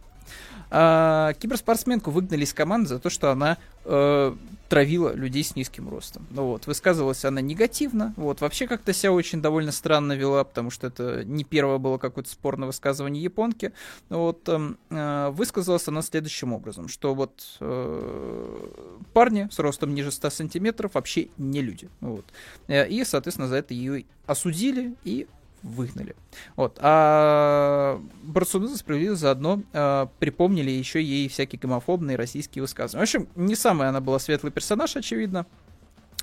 [0.70, 4.34] А, киберспортсменку выгнали из команды за то, что она э,
[4.68, 6.26] травила людей с низким ростом.
[6.30, 10.88] Ну вот, высказывалась она негативно, вот, вообще как-то себя очень довольно странно вела, потому что
[10.88, 13.72] это не первое было какое-то спорное высказывание японки.
[14.08, 18.68] Вот, эм, э, высказалась она следующим образом, что вот э,
[19.12, 21.88] парни с ростом ниже 100 сантиметров вообще не люди.
[22.00, 22.24] Вот.
[22.66, 25.28] Э, и, соответственно, за это ее осудили и
[25.62, 26.14] выгнали.
[26.56, 26.78] Вот.
[26.80, 33.00] А борцуны за справедливость заодно э, припомнили еще ей всякие гомофобные российские высказывания.
[33.00, 35.46] В общем, не самый она была светлый персонаж, очевидно.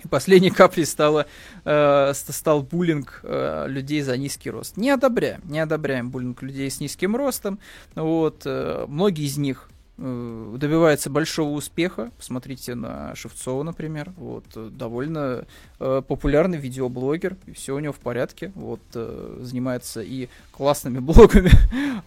[0.09, 1.27] Последней каплей стало,
[1.65, 4.77] э, стал буллинг э, людей за низкий рост.
[4.77, 7.59] Не одобряем, не одобряем буллинг людей с низким ростом.
[7.95, 12.11] Вот, э, многие из них добивается большого успеха.
[12.17, 14.11] Посмотрите на Шевцова, например.
[14.17, 15.45] Вот, э, довольно
[15.79, 18.51] э, популярный видеоблогер, и все у него в порядке.
[18.55, 21.51] Вот, э, занимается и классными блогами,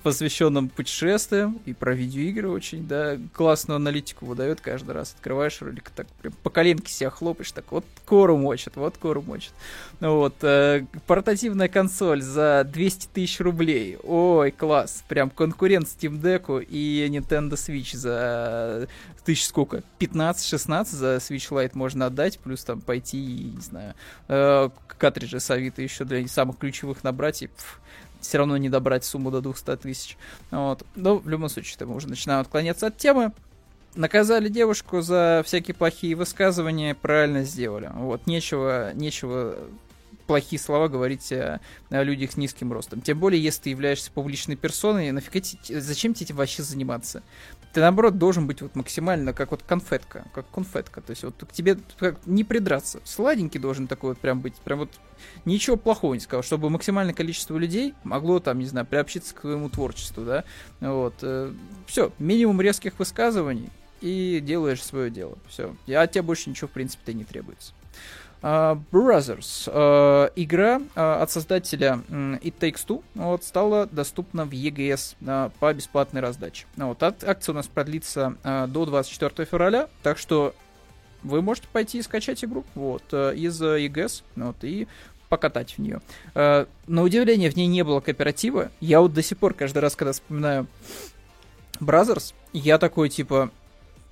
[0.02, 5.14] посвященным путешествиям, и про видеоигры очень, да, классную аналитику выдает каждый раз.
[5.16, 9.52] Открываешь ролик, так прям по коленке себя хлопаешь, так вот кору мочит, вот кору мочит.
[10.00, 13.96] Вот, э, портативная консоль за 200 тысяч рублей.
[14.02, 15.04] Ой, класс.
[15.08, 18.88] Прям конкурент Steam Deck и Nintendo Switch Switch за
[19.24, 19.82] тысяч сколько?
[19.98, 23.94] 15-16 за Switch Lite можно отдать, плюс там пойти, не знаю,
[24.28, 27.50] э, картриджи с Авито еще для самых ключевых набрать, и
[28.20, 30.16] все равно не добрать сумму до 200 тысяч.
[30.50, 30.84] Вот.
[30.94, 33.32] Но в любом случае, мы уже начинаем отклоняться от темы.
[33.94, 37.90] Наказали девушку за всякие плохие высказывания, правильно сделали.
[37.94, 39.56] Вот, нечего, нечего
[40.26, 41.60] плохие слова говорить о,
[41.90, 43.00] о людях с низким ростом.
[43.00, 47.22] Тем более, если ты являешься публичной персоной, нафига зачем тебе этим вообще заниматься?
[47.76, 51.02] Ты, наоборот, должен быть вот максимально как вот конфетка, как конфетка.
[51.02, 53.02] То есть вот к тебе как, не придраться.
[53.04, 54.54] Сладенький должен такой вот прям быть.
[54.54, 54.92] Прям вот
[55.44, 59.68] ничего плохого не сказал, чтобы максимальное количество людей могло там, не знаю, приобщиться к твоему
[59.68, 60.44] творчеству, да.
[60.80, 61.16] Вот.
[61.20, 61.52] Э,
[61.86, 63.68] все, минимум резких высказываний
[64.00, 65.36] и делаешь свое дело.
[65.46, 65.76] Все.
[65.86, 67.74] А от тебя больше ничего, в принципе-то не требуется.
[68.42, 69.66] Uh, Brothers.
[69.66, 76.20] Uh, игра uh, от создателя It Takes Two вот, стала доступна в EGS по бесплатной
[76.20, 76.66] раздаче.
[76.76, 80.54] Вот, от, акция у нас продлится до 24 февраля, так что
[81.22, 84.86] вы можете пойти и скачать игру вот, из EGS вот, и
[85.28, 86.00] покатать в нее.
[86.34, 88.70] На удивление, в ней не было кооператива.
[88.80, 90.66] Я вот до сих пор, каждый раз, когда вспоминаю
[91.80, 93.50] Brothers, я такой, типа,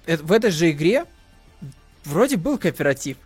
[0.06, 1.04] в этой же игре
[2.04, 3.16] вроде был кооператив.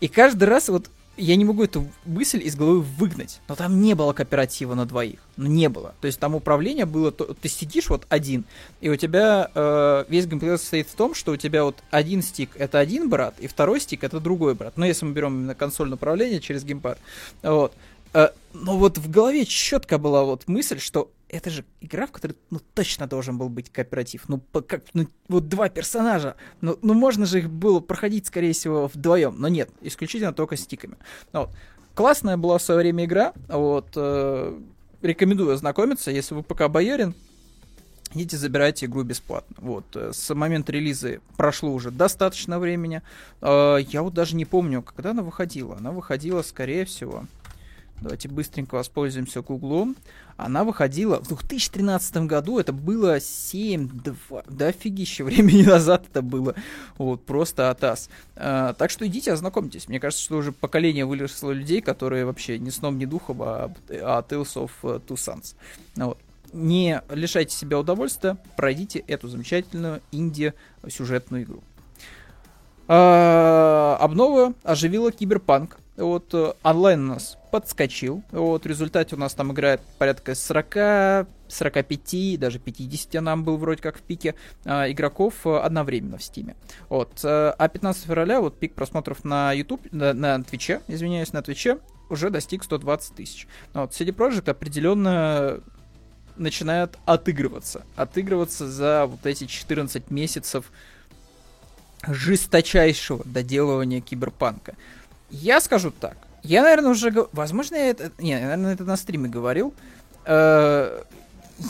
[0.00, 3.40] И каждый раз вот я не могу эту мысль из головы выгнать.
[3.48, 5.18] Но там не было кооператива на двоих.
[5.36, 5.94] Ну, не было.
[6.00, 7.10] То есть там управление было...
[7.10, 8.44] То, ты сидишь вот один,
[8.80, 12.50] и у тебя э, весь геймплей состоит в том, что у тебя вот один стик—
[12.54, 14.74] это один брат, и второй стик— это другой брат.
[14.76, 16.98] Ну, если мы берем именно консольное управление через геймпад.
[17.42, 17.72] Вот.
[18.14, 22.36] Э, но вот в голове четко была вот мысль, что это же игра, в которой
[22.50, 24.24] ну, точно должен был быть кооператив.
[24.28, 26.36] Ну, как, ну, вот два персонажа.
[26.60, 29.36] Ну, ну, можно же их было проходить, скорее всего, вдвоем.
[29.38, 30.96] Но нет, исключительно только стиками.
[31.32, 31.50] Ну, вот.
[31.94, 33.32] Классная была в свое время игра.
[33.48, 34.58] Вот, э,
[35.02, 37.14] рекомендую ознакомиться, если вы пока боярин.
[38.14, 39.56] Идите, забирайте игру бесплатно.
[39.58, 43.02] Вот, э, с момента релиза прошло уже достаточно времени.
[43.42, 45.76] Э, я вот даже не помню, когда она выходила.
[45.76, 47.24] Она выходила, скорее всего,
[48.00, 49.96] Давайте быстренько воспользуемся Гуглом.
[50.36, 56.54] Она выходила в 2013 году, это было 7, 2, да офигище, времени назад это было.
[56.96, 58.08] Вот, просто атас.
[58.36, 59.88] А, так что идите, ознакомьтесь.
[59.88, 64.22] Мне кажется, что уже поколение выросло людей, которые вообще ни сном, ни духом, а, а
[64.22, 65.56] Tales of Two Sons.
[65.96, 66.18] Вот.
[66.52, 71.62] Не лишайте себя удовольствия, пройдите эту замечательную инди-сюжетную игру.
[72.86, 75.78] А, обнова оживила Киберпанк.
[75.98, 78.22] Вот э, онлайн у нас подскочил.
[78.30, 83.82] Вот, в результате у нас там играет порядка 40, 45, даже 50 нам был вроде
[83.82, 86.54] как в пике э, игроков э, одновременно в Стиме.
[86.88, 87.18] Вот.
[87.24, 91.78] Э, а 15 февраля вот пик просмотров на YouTube, на, на Твиче, извиняюсь, на Твиче
[92.10, 93.48] уже достиг 120 тысяч.
[93.74, 93.90] Вот.
[93.90, 95.60] CD Projekt определенно
[96.36, 97.84] начинает отыгрываться.
[97.96, 100.70] Отыгрываться за вот эти 14 месяцев
[102.06, 104.76] жесточайшего доделывания киберпанка.
[105.30, 106.16] Я скажу так.
[106.42, 107.12] Я, наверное, уже...
[107.32, 108.12] Возможно, я это...
[108.18, 109.74] Не, я, наверное, это на стриме говорил.
[110.24, 111.02] Э,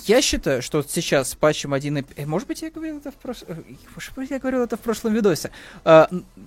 [0.07, 3.49] я считаю, что сейчас с патчем 1 э, Может быть, я говорил это в прошлом...
[3.51, 3.63] Э,
[3.95, 5.51] может быть, я говорил это в прошлом видосе.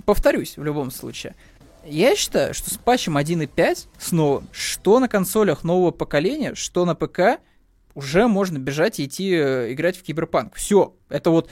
[0.06, 1.36] Повторюсь, в любом случае.
[1.84, 7.42] Я считаю, что с патчем 1.5 снова, что на консолях нового поколения, что на ПК,
[7.96, 10.56] уже можно бежать и идти играть в Киберпанк.
[10.56, 10.94] Все.
[11.10, 11.50] Это вот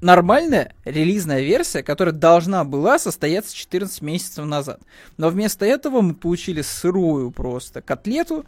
[0.00, 4.80] нормальная релизная версия, которая должна была состояться 14 месяцев назад.
[5.16, 8.44] Но вместо этого мы получили сырую просто котлету,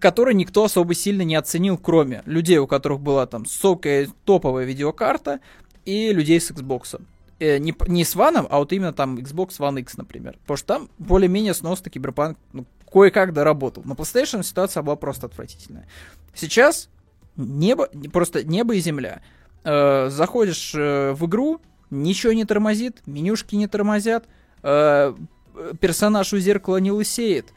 [0.00, 5.40] которую никто особо сильно не оценил, кроме людей, у которых была там сокая топовая видеокарта,
[5.84, 7.00] и людей с Xbox.
[7.38, 10.38] Э, не, не с One, а вот именно там Xbox One X, например.
[10.42, 13.82] Потому что там более-менее сносно Киберпанк ну, кое-как доработал.
[13.84, 15.88] На PlayStation ситуация была просто отвратительная.
[16.34, 16.88] Сейчас
[17.36, 19.22] небо, просто небо и земля
[19.64, 24.24] э, заходишь э, в игру, ничего не тормозит, менюшки не тормозят,
[24.62, 25.14] э,
[25.80, 27.52] персонаж у зеркала не лысеет.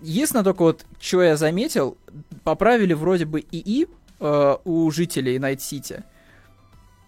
[0.00, 1.96] Единственное только вот, что я заметил,
[2.44, 3.88] поправили вроде бы ИИ
[4.20, 6.04] э, у жителей Найт Сити.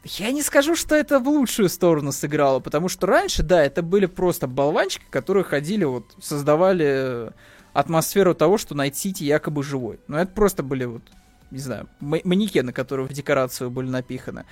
[0.05, 4.07] Я не скажу, что это в лучшую сторону сыграло, потому что раньше, да, это были
[4.07, 7.33] просто болванчики, которые ходили, вот, создавали
[7.75, 10.01] атмосферу того, что Найт Сити якобы живой.
[10.09, 11.03] Но это просто были вот
[11.51, 14.45] не знаю, манекены, которые в декорацию были напиханы.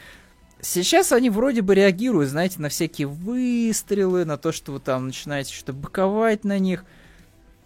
[0.60, 5.54] Сейчас они вроде бы реагируют, знаете, на всякие выстрелы, на то, что вы там начинаете
[5.54, 6.84] что-то боковать на них.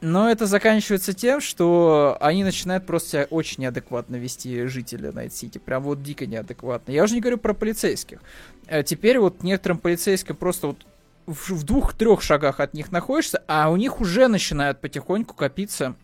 [0.02, 5.58] Но это заканчивается тем, что они начинают просто очень неадекватно вести жители Найт-Сити.
[5.58, 6.90] Прям вот дико неадекватно.
[6.90, 8.18] Я уже не говорю про полицейских.
[8.66, 10.86] Э, теперь вот некоторым полицейским просто вот
[11.26, 15.94] в, в двух-трех шагах от них находишься, а у них уже начинает потихоньку копиться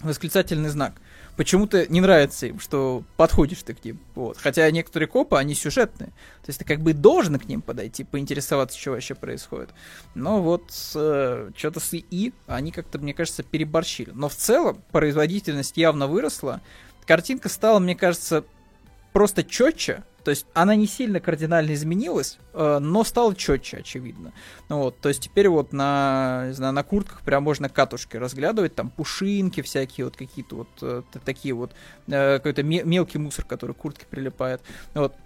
[0.00, 0.94] восклицательный знак
[1.38, 4.00] почему-то не нравится им, что подходишь ты к ним.
[4.16, 4.36] Вот.
[4.38, 6.08] Хотя некоторые копы, они сюжетные.
[6.08, 9.70] То есть ты как бы должен к ним подойти, поинтересоваться, что вообще происходит.
[10.16, 10.64] Но вот
[10.96, 14.10] э, что-то с ИИ они как-то, мне кажется, переборщили.
[14.12, 16.60] Но в целом производительность явно выросла.
[17.06, 18.44] Картинка стала, мне кажется,
[19.18, 24.32] просто четче, то есть она не сильно кардинально изменилась, э, но стала четче, очевидно.
[24.68, 28.76] Ну, вот, то есть теперь вот на, не знаю, на куртках прям можно катушки разглядывать,
[28.76, 31.72] там пушинки всякие, вот какие-то вот э, такие вот,
[32.06, 34.62] э, какой-то мелкий мусор, который к куртке прилипает.
[34.94, 35.16] Вот,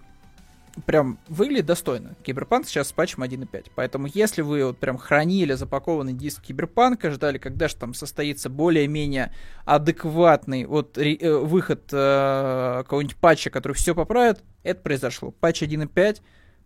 [0.85, 2.15] прям выглядит достойно.
[2.23, 3.71] Киберпанк сейчас с патчем 1.5.
[3.75, 9.33] Поэтому если вы вот прям хранили запакованный диск Киберпанка, ждали, когда же там состоится более-менее
[9.65, 15.31] адекватный вот э, выход э, какого-нибудь патча, который все поправит, это произошло.
[15.31, 16.21] Патч 1.5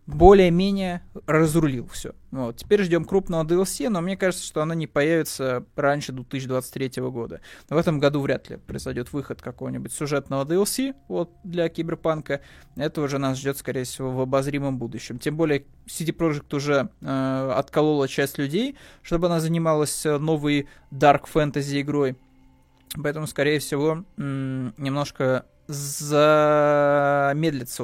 [0.08, 2.14] более-менее разрулил все.
[2.32, 2.58] Вот.
[2.58, 7.42] Теперь ждем крупного DLC, но мне кажется, что оно не появится раньше 2023 года.
[7.70, 12.42] В этом году вряд ли произойдет выход какого-нибудь сюжетного DLC вот, для Киберпанка.
[12.78, 15.20] Это уже нас ждет, скорее всего, в обозримом будущем.
[15.20, 21.24] Тем более, CD Projekt уже э, отколола часть людей, чтобы она занималась э, новой Dark
[21.34, 22.16] Fantasy игрой.
[22.96, 26.24] Поэтому, скорее всего, немножко замедлится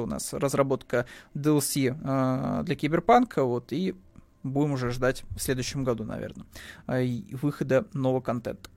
[0.00, 3.94] у нас разработка DLC э, для Киберпанка, вот, и
[4.42, 6.46] будем уже ждать в следующем году, наверное,
[6.86, 8.70] э, выхода нового контента.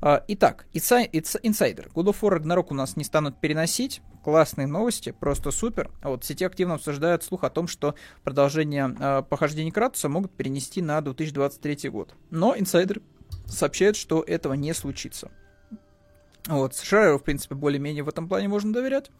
[0.00, 1.90] Э, итак, инсайдер.
[1.94, 4.02] God of War Ragnarok у нас не станут переносить.
[4.24, 5.90] Классные новости, просто супер.
[6.02, 10.80] Вот в сети активно обсуждают слух о том, что продолжение э, похождений Кратуса могут перенести
[10.80, 12.14] на 2023 год.
[12.30, 13.02] Но инсайдер
[13.46, 15.30] сообщает, что этого не случится.
[16.48, 19.10] Вот, Шрайеру, в принципе, более-менее в этом плане можно доверять.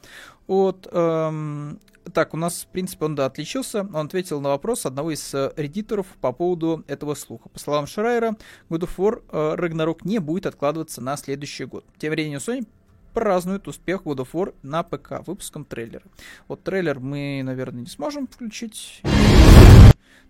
[0.49, 1.79] Вот, эм,
[2.13, 3.83] так, у нас, в принципе, он, да, отличился.
[3.95, 7.49] Он ответил на вопрос одного из э, редиторов по поводу этого слуха.
[7.49, 8.37] По словам Шрайера,
[8.71, 11.85] God of War э, Ragnarok не будет откладываться на следующий год.
[11.99, 12.67] Тем временем Sony
[13.13, 16.03] празднует успех God of War на ПК выпуском трейлера.
[16.49, 19.03] Вот трейлер мы, наверное, не сможем включить,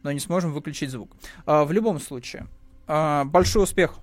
[0.03, 1.16] но не сможем выключить звук.
[1.47, 2.49] А, в любом случае,
[2.86, 3.95] а, большой успех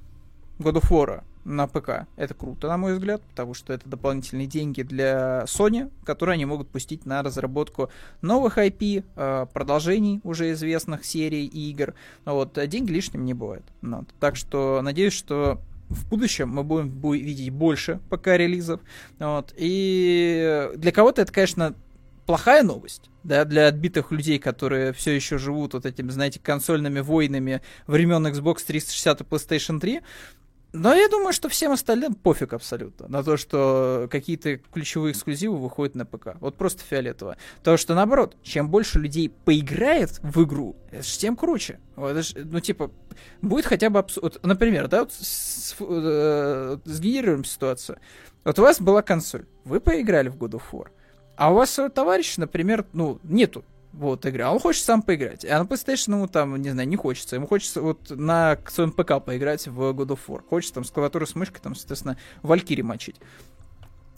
[0.57, 2.07] God of War на ПК.
[2.15, 6.69] Это круто, на мой взгляд, потому что это дополнительные деньги для Sony, которые они могут
[6.69, 7.89] пустить на разработку
[8.21, 11.93] новых IP, э, продолжений уже известных серий и игр.
[12.25, 13.63] Вот, а деньги лишним не бывает.
[13.81, 14.05] Вот.
[14.19, 18.81] Так что надеюсь, что в будущем мы будем видеть больше ПК-релизов.
[19.17, 19.53] Вот.
[19.57, 21.73] И для кого-то это, конечно,
[22.29, 27.63] плохая новость, да, для отбитых людей, которые все еще живут вот этими, знаете, консольными войнами
[27.87, 30.01] времен Xbox 360 и PlayStation 3,
[30.71, 35.95] но я думаю, что всем остальным пофиг абсолютно на то, что какие-то ключевые эксклюзивы выходят
[35.95, 36.35] на ПК.
[36.39, 37.37] Вот просто фиолетово.
[37.63, 41.79] То, что наоборот, чем больше людей поиграет в игру, тем круче.
[41.95, 42.91] Вот, это ж, ну, типа,
[43.41, 43.99] будет хотя бы...
[43.99, 44.17] Абс...
[44.17, 47.97] Вот, например, да, вот с, э, сгенерируем ситуацию.
[48.43, 50.89] Вот у вас была консоль, вы поиграли в God of War,
[51.35, 55.45] а у вас товарищ, например, ну, нету вот игры, а он хочет сам поиграть.
[55.45, 57.35] А на PlayStation ему там, не знаю, не хочется.
[57.35, 60.41] Ему хочется вот на своем ПК поиграть в God of War.
[60.47, 63.15] Хочется там с клавиатурой с мышкой, там, соответственно, Валькири мочить.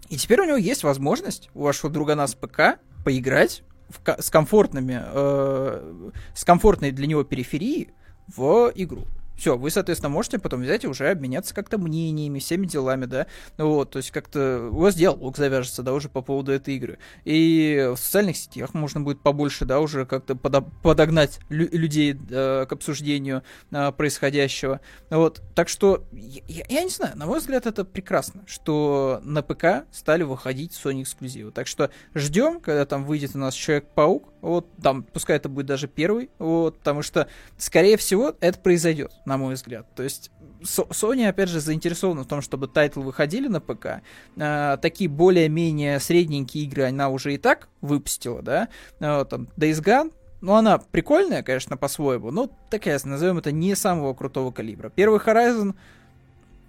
[0.10, 4.30] И теперь у него есть возможность у вашего друга на с ПК поиграть в, с
[4.30, 7.92] комфортными, э, с комфортной для него периферией
[8.28, 9.06] в игру.
[9.42, 13.26] Все, вы, соответственно, можете потом взять и уже обменяться как-то мнениями, всеми делами, да.
[13.58, 17.00] Вот, то есть как-то у вас диалог завяжется, да, уже по поводу этой игры.
[17.26, 22.68] И в социальных сетях можно будет побольше, да, уже как-то подо- подогнать лю- людей э,
[22.70, 24.80] к обсуждению э, происходящего.
[25.10, 29.88] Вот, так что, я, я не знаю, на мой взгляд, это прекрасно, что на ПК
[29.92, 31.52] стали выходить Sony эксклюзивы.
[31.52, 35.88] Так что ждем, когда там выйдет у нас Человек-паук, вот, там, пускай это будет даже
[35.88, 37.28] первый, вот, потому что,
[37.58, 39.88] скорее всего, это произойдет на мой взгляд.
[39.96, 40.30] То есть
[40.62, 44.02] Sony, опять же, заинтересована в том, чтобы тайтлы выходили на ПК.
[44.38, 48.68] А, такие более-менее средненькие игры она уже и так выпустила, да.
[49.00, 50.12] А, там Days Gone,
[50.42, 54.90] ну, она прикольная, конечно, по-своему, но такая, назовем это, не самого крутого калибра.
[54.90, 55.76] Первый Horizon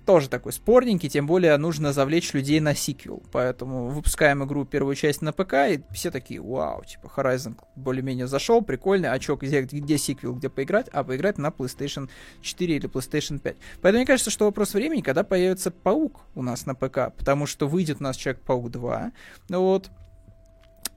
[0.04, 3.22] тоже такой спорненький, тем более нужно завлечь людей на сиквел.
[3.32, 8.62] Поэтому выпускаем игру первую часть на ПК, и все такие, вау, типа Horizon более-менее зашел,
[8.62, 10.88] прикольный, а чё, где, где сиквел, где поиграть?
[10.88, 12.08] А поиграть на PlayStation
[12.40, 13.56] 4 или PlayStation 5.
[13.80, 17.68] Поэтому мне кажется, что вопрос времени, когда появится Паук у нас на ПК, потому что
[17.68, 19.12] выйдет у нас Человек-паук 2,
[19.50, 19.90] вот,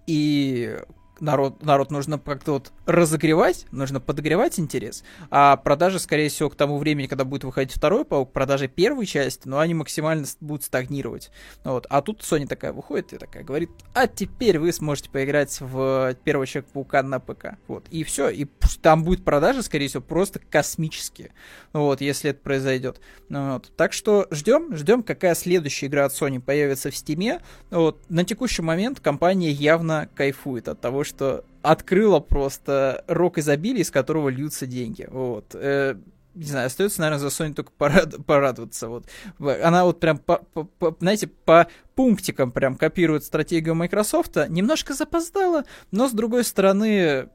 [0.07, 0.77] и
[1.19, 6.77] народ, народ нужно как-то вот разогревать, нужно подогревать интерес, а продажи, скорее всего, к тому
[6.77, 11.31] времени, когда будет выходить второй паук, продажи первой части, но ну, они максимально будут стагнировать.
[11.63, 11.85] Вот.
[11.89, 16.45] А тут Sony такая выходит и такая говорит, а теперь вы сможете поиграть в первого
[16.45, 17.57] Человека-паука на ПК.
[17.67, 17.87] Вот.
[17.89, 18.45] И все, и
[18.81, 21.31] там будет продажи, скорее всего, просто космические,
[21.73, 22.99] вот, если это произойдет.
[23.29, 23.71] Вот.
[23.77, 27.41] Так что ждем, ждем, какая следующая игра от Sony появится в Стиме.
[27.71, 28.09] Вот.
[28.09, 34.29] На текущий момент компания явно кайфует от того, что открыла просто рок изобилия, из которого
[34.29, 35.07] льются деньги.
[35.09, 35.55] Вот.
[35.55, 35.95] Э,
[36.35, 38.25] не знаю, остается, наверное, за Sony только порад...
[38.25, 38.89] порадоваться.
[38.89, 39.05] Вот.
[39.39, 44.35] Она вот прям, по, по, по, знаете, по пунктикам прям копирует стратегию Microsoft.
[44.49, 47.29] Немножко запоздала, но, с другой стороны,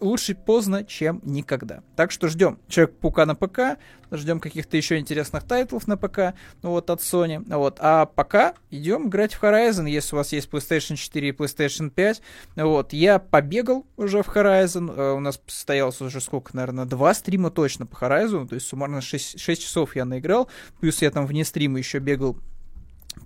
[0.00, 1.82] лучше поздно, чем никогда.
[1.96, 3.78] Так что ждем Человек-паука на ПК,
[4.10, 7.44] ждем каких-то еще интересных тайтлов на ПК, ну вот от Sony.
[7.46, 7.78] Вот.
[7.80, 12.22] А пока идем играть в Horizon, если у вас есть PlayStation 4 и PlayStation 5.
[12.56, 12.92] Вот.
[12.92, 17.86] Я побегал уже в Horizon, uh, у нас состоялось уже сколько, наверное, два стрима точно
[17.86, 20.48] по Horizon, то есть суммарно 6, 6 часов я наиграл,
[20.80, 22.36] плюс я там вне стрима еще бегал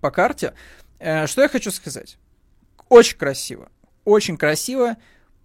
[0.00, 0.54] по карте.
[0.98, 2.18] Uh, что я хочу сказать?
[2.88, 3.68] Очень красиво.
[4.04, 4.96] Очень красиво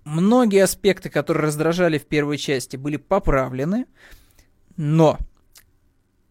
[0.08, 3.86] многие аспекты, которые раздражали в первой части, были поправлены,
[4.78, 5.18] но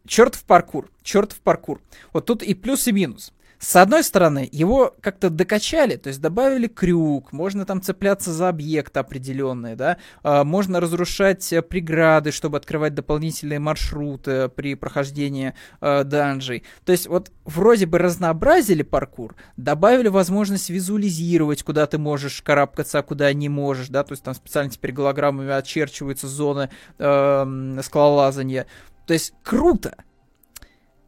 [0.07, 1.81] черт в паркур, черт в паркур.
[2.13, 3.33] Вот тут и плюс, и минус.
[3.59, 9.01] С одной стороны, его как-то докачали, то есть добавили крюк, можно там цепляться за объекты
[9.01, 16.65] определенные, да, а, можно разрушать э, преграды, чтобы открывать дополнительные маршруты при прохождении э, данжей.
[16.85, 23.03] То есть вот вроде бы разнообразили паркур, добавили возможность визуализировать, куда ты можешь карабкаться, а
[23.03, 28.67] куда не можешь, да, то есть там специально теперь голограммами очерчиваются зоны э, скалолазания.
[29.07, 29.97] То есть круто,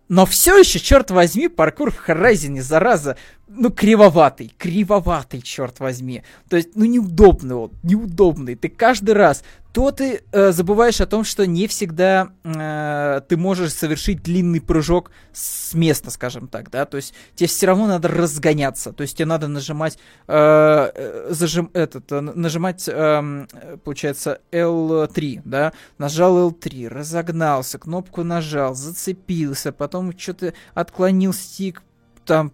[0.09, 6.23] но все еще, черт возьми, паркур в Horizon, зараза, ну, кривоватый, кривоватый, черт возьми.
[6.49, 8.55] То есть, ну, неудобный он, неудобный.
[8.55, 9.43] Ты каждый раз
[9.79, 15.12] то ты э, забываешь о том, что не всегда э, ты можешь совершить длинный прыжок
[15.33, 19.26] с места, скажем так, да, то есть тебе все равно надо разгоняться, то есть тебе
[19.26, 23.47] надо нажимать, э, э зажим, этот, э, нажимать, э,
[23.85, 31.85] получается, L3, да, нажал L3, разогнался, кнопку нажал, зацепился, потом что-то отклонил стик,
[32.26, 32.51] там,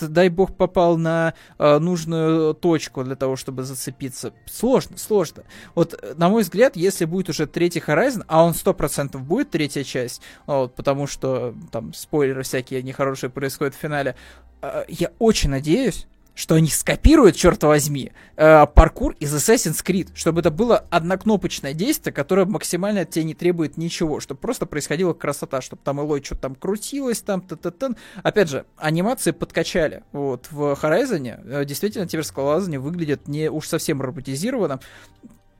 [0.00, 4.32] дай бог, попал на э, нужную точку для того, чтобы зацепиться.
[4.46, 5.44] Сложно, сложно.
[5.74, 10.22] Вот, на мой взгляд, если будет уже третий Horizon, а он 100% будет третья часть,
[10.46, 14.16] вот, потому что там спойлеры всякие нехорошие происходят в финале,
[14.62, 20.40] э, я очень надеюсь, что они скопируют, черт возьми, э, паркур из Assassin's Creed, чтобы
[20.40, 25.60] это было однокнопочное действие, которое максимально от тебя не требует ничего, чтобы просто происходила красота,
[25.60, 27.90] чтобы там Элой что-то там крутилось, там т т т
[28.22, 30.02] Опять же, анимации подкачали.
[30.12, 34.80] Вот, в Horizon э, действительно теперь скалолазание выглядит не уж совсем роботизированным,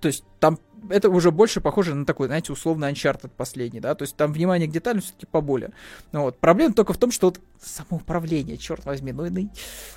[0.01, 0.59] то есть там
[0.91, 4.69] это уже больше похоже на такой, знаете, условно Uncharted последний, да, то есть там внимание
[4.69, 5.73] к деталям все-таки поболее.
[6.13, 6.39] Ну, вот.
[6.39, 9.25] Проблема только в том, что вот самоуправление, черт возьми, ну,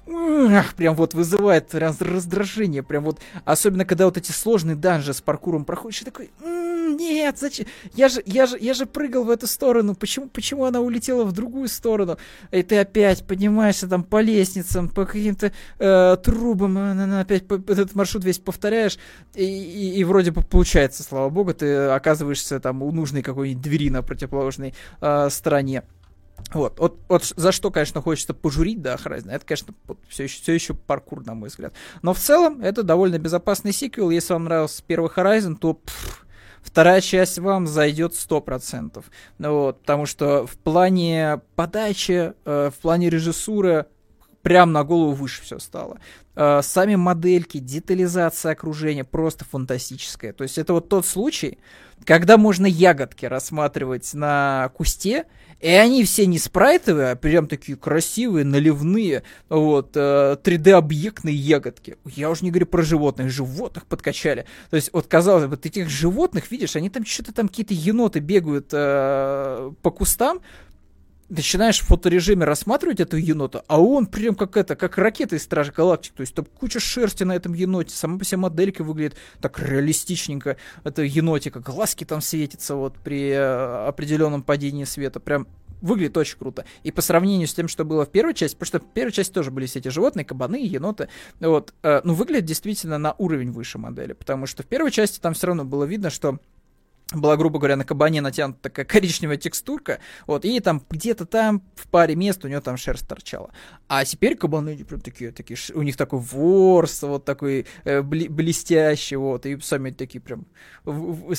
[0.05, 5.13] ну ах, прям вот вызывает раз, раздражение, прям вот, особенно когда вот эти сложные данжи
[5.13, 6.31] с паркуром проходишь, и такой,
[7.13, 10.81] нет, зачем, я же, я же, я же прыгал в эту сторону, почему, почему она
[10.81, 12.17] улетела в другую сторону,
[12.51, 18.23] и ты опять поднимаешься там по лестницам, по каким-то э, трубам, э, опять этот маршрут
[18.23, 18.97] весь повторяешь,
[19.35, 23.89] и, и, и вроде бы получается слава богу, ты оказываешься там у нужной какой-нибудь двери
[23.89, 25.83] на противоположной э, стороне.
[26.53, 29.73] Вот, вот, вот за что, конечно, хочется пожурить, да, Horizon, это, конечно,
[30.07, 31.73] все, еще, все еще паркур, на мой взгляд.
[32.01, 34.11] Но в целом, это довольно безопасный сиквел.
[34.11, 36.26] Если вам нравился первый Horizon, то пфф,
[36.67, 39.03] вторая часть вам зайдет 100%.
[39.37, 43.85] Ну, вот, потому что в плане подачи, э, в плане режиссуры
[44.47, 45.99] прям на голову выше все стало.
[46.33, 50.31] Э, сами модельки, детализация окружения просто фантастическая.
[50.31, 51.57] То есть это вот тот случай,
[52.05, 55.25] когда можно ягодки рассматривать на кусте,
[55.59, 61.97] и они все не спрайтовые, а прям такие красивые, наливные, вот, 3D-объектные э, ягодки.
[62.05, 64.45] Я уже не говорю про животных, животных подкачали.
[64.69, 68.19] То есть, вот, казалось бы, вот этих животных, видишь, они там что-то там какие-то еноты
[68.19, 70.39] бегают э, по кустам,
[71.29, 75.71] начинаешь в фоторежиме рассматривать эту енота, а он прям как это, как ракета из Стражи
[75.71, 79.59] Галактик, то есть там куча шерсти на этом еноте, сама по себе моделька выглядит так
[79.59, 85.47] реалистичненько, это енотика, глазки там светятся вот при э, определенном падении света, прям
[85.81, 86.65] выглядит очень круто.
[86.83, 89.31] И по сравнению с тем, что было в первой части, потому что в первой части
[89.31, 91.09] тоже были все эти животные, кабаны, еноты,
[91.39, 95.33] вот, э, ну, выглядит действительно на уровень выше модели, потому что в первой части там
[95.33, 96.39] все равно было видно, что
[97.13, 101.87] была, грубо говоря, на кабане натянута такая коричневая текстурка, вот, и там где-то там в
[101.87, 103.51] паре мест у него там шерсть торчала.
[103.87, 109.45] А теперь кабаны прям такие, такие, у них такой ворс, вот такой э, блестящий, вот,
[109.45, 110.45] и сами такие прям,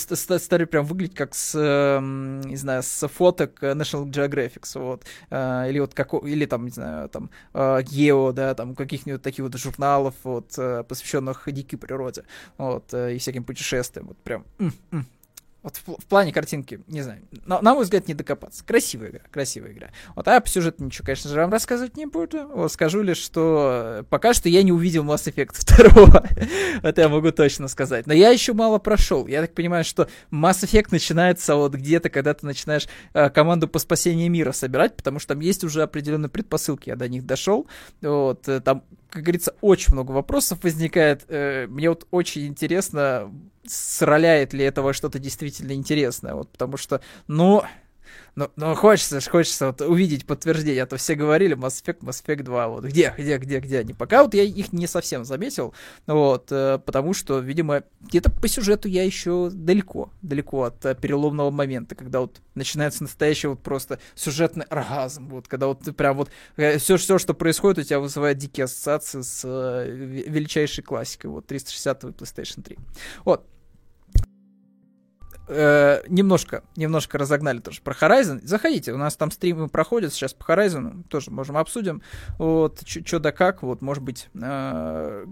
[0.05, 5.81] стали прям выглядеть как с, э, не знаю, с фоток National Geographic, вот, э, или
[5.81, 10.15] вот как, или там, не знаю, там, э, Гео, да, там, каких-нибудь таких вот журналов,
[10.23, 12.25] вот, э, посвященных дикой природе,
[12.57, 15.07] вот, э, и всяким путешествиям, вот, прям, м-м,
[15.69, 18.65] вот в, в плане картинки, не знаю, на, на мой взгляд, не докопаться.
[18.65, 19.89] Красивая игра, красивая игра.
[20.17, 22.49] Вот, а по сюжету ничего, конечно же, вам рассказывать не буду.
[22.49, 26.01] Вот, скажу лишь, что пока что я не увидел Mass Effect
[26.81, 26.81] 2.
[26.83, 28.07] Это я могу точно сказать.
[28.07, 29.27] Но я еще мало прошел.
[29.27, 33.79] Я так понимаю, что Mass Effect начинается вот где-то, когда ты начинаешь э, команду по
[33.79, 36.89] спасению мира собирать, потому что там есть уже определенные предпосылки.
[36.89, 37.67] Я до них дошел.
[38.01, 41.25] Вот, э, там как говорится, очень много вопросов возникает.
[41.29, 43.33] Э, мне вот очень интересно,
[43.69, 47.63] сроляет ли этого что-то действительно интересное, вот, потому что, ну,
[48.35, 52.43] но, но хочется, хочется вот увидеть подтверждение, а то все говорили Mass Effect, Mass Effect
[52.45, 53.95] 2, вот где, где, где, где они.
[53.95, 55.75] Пока вот я их не совсем заметил,
[56.07, 61.51] вот, э, потому что, видимо, где-то по сюжету я еще далеко, далеко от э, переломного
[61.51, 66.31] момента, когда вот начинается настоящий вот просто сюжетный оргазм, вот, когда вот ты прям вот
[66.55, 72.05] все, э, все, что происходит, у тебя вызывает дикие ассоциации с величайшей классикой, вот, 360
[72.05, 72.79] PlayStation 3.
[73.25, 73.45] Вот,
[75.49, 78.41] э, немножко, немножко разогнали тоже про Horizon.
[78.43, 82.03] Заходите, у нас там стримы проходят сейчас по Horizon, тоже можем обсудим.
[82.39, 85.27] Вот, что да как, вот, может быть, э,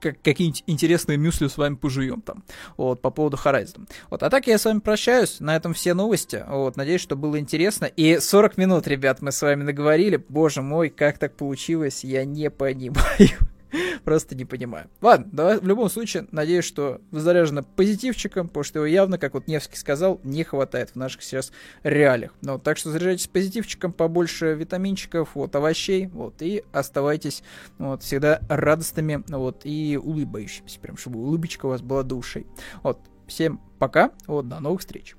[0.00, 2.44] как, какие-нибудь интересные мюсли с вами пожуем там,
[2.76, 3.88] вот, по поводу Horizon.
[4.10, 7.38] Вот, а так я с вами прощаюсь, на этом все новости, вот, надеюсь, что было
[7.38, 12.24] интересно, и 40 минут, ребят, мы с вами наговорили, боже мой, как так получилось, я
[12.24, 13.28] не понимаю.
[14.04, 14.88] Просто не понимаю.
[15.00, 19.34] Ладно, давай, в любом случае, надеюсь, что вы заряжены позитивчиком, потому что его явно, как
[19.34, 21.52] вот Невский сказал, не хватает в наших сейчас
[21.82, 22.34] реалиях.
[22.42, 27.42] Ну, так что заряжайтесь позитивчиком, побольше витаминчиков, вот, овощей, вот, и оставайтесь,
[27.78, 32.46] вот, всегда радостными, вот, и улыбающимися, прям, чтобы улыбочка у вас была душей.
[32.82, 35.14] Вот, Всем пока, вот, до новых встреч.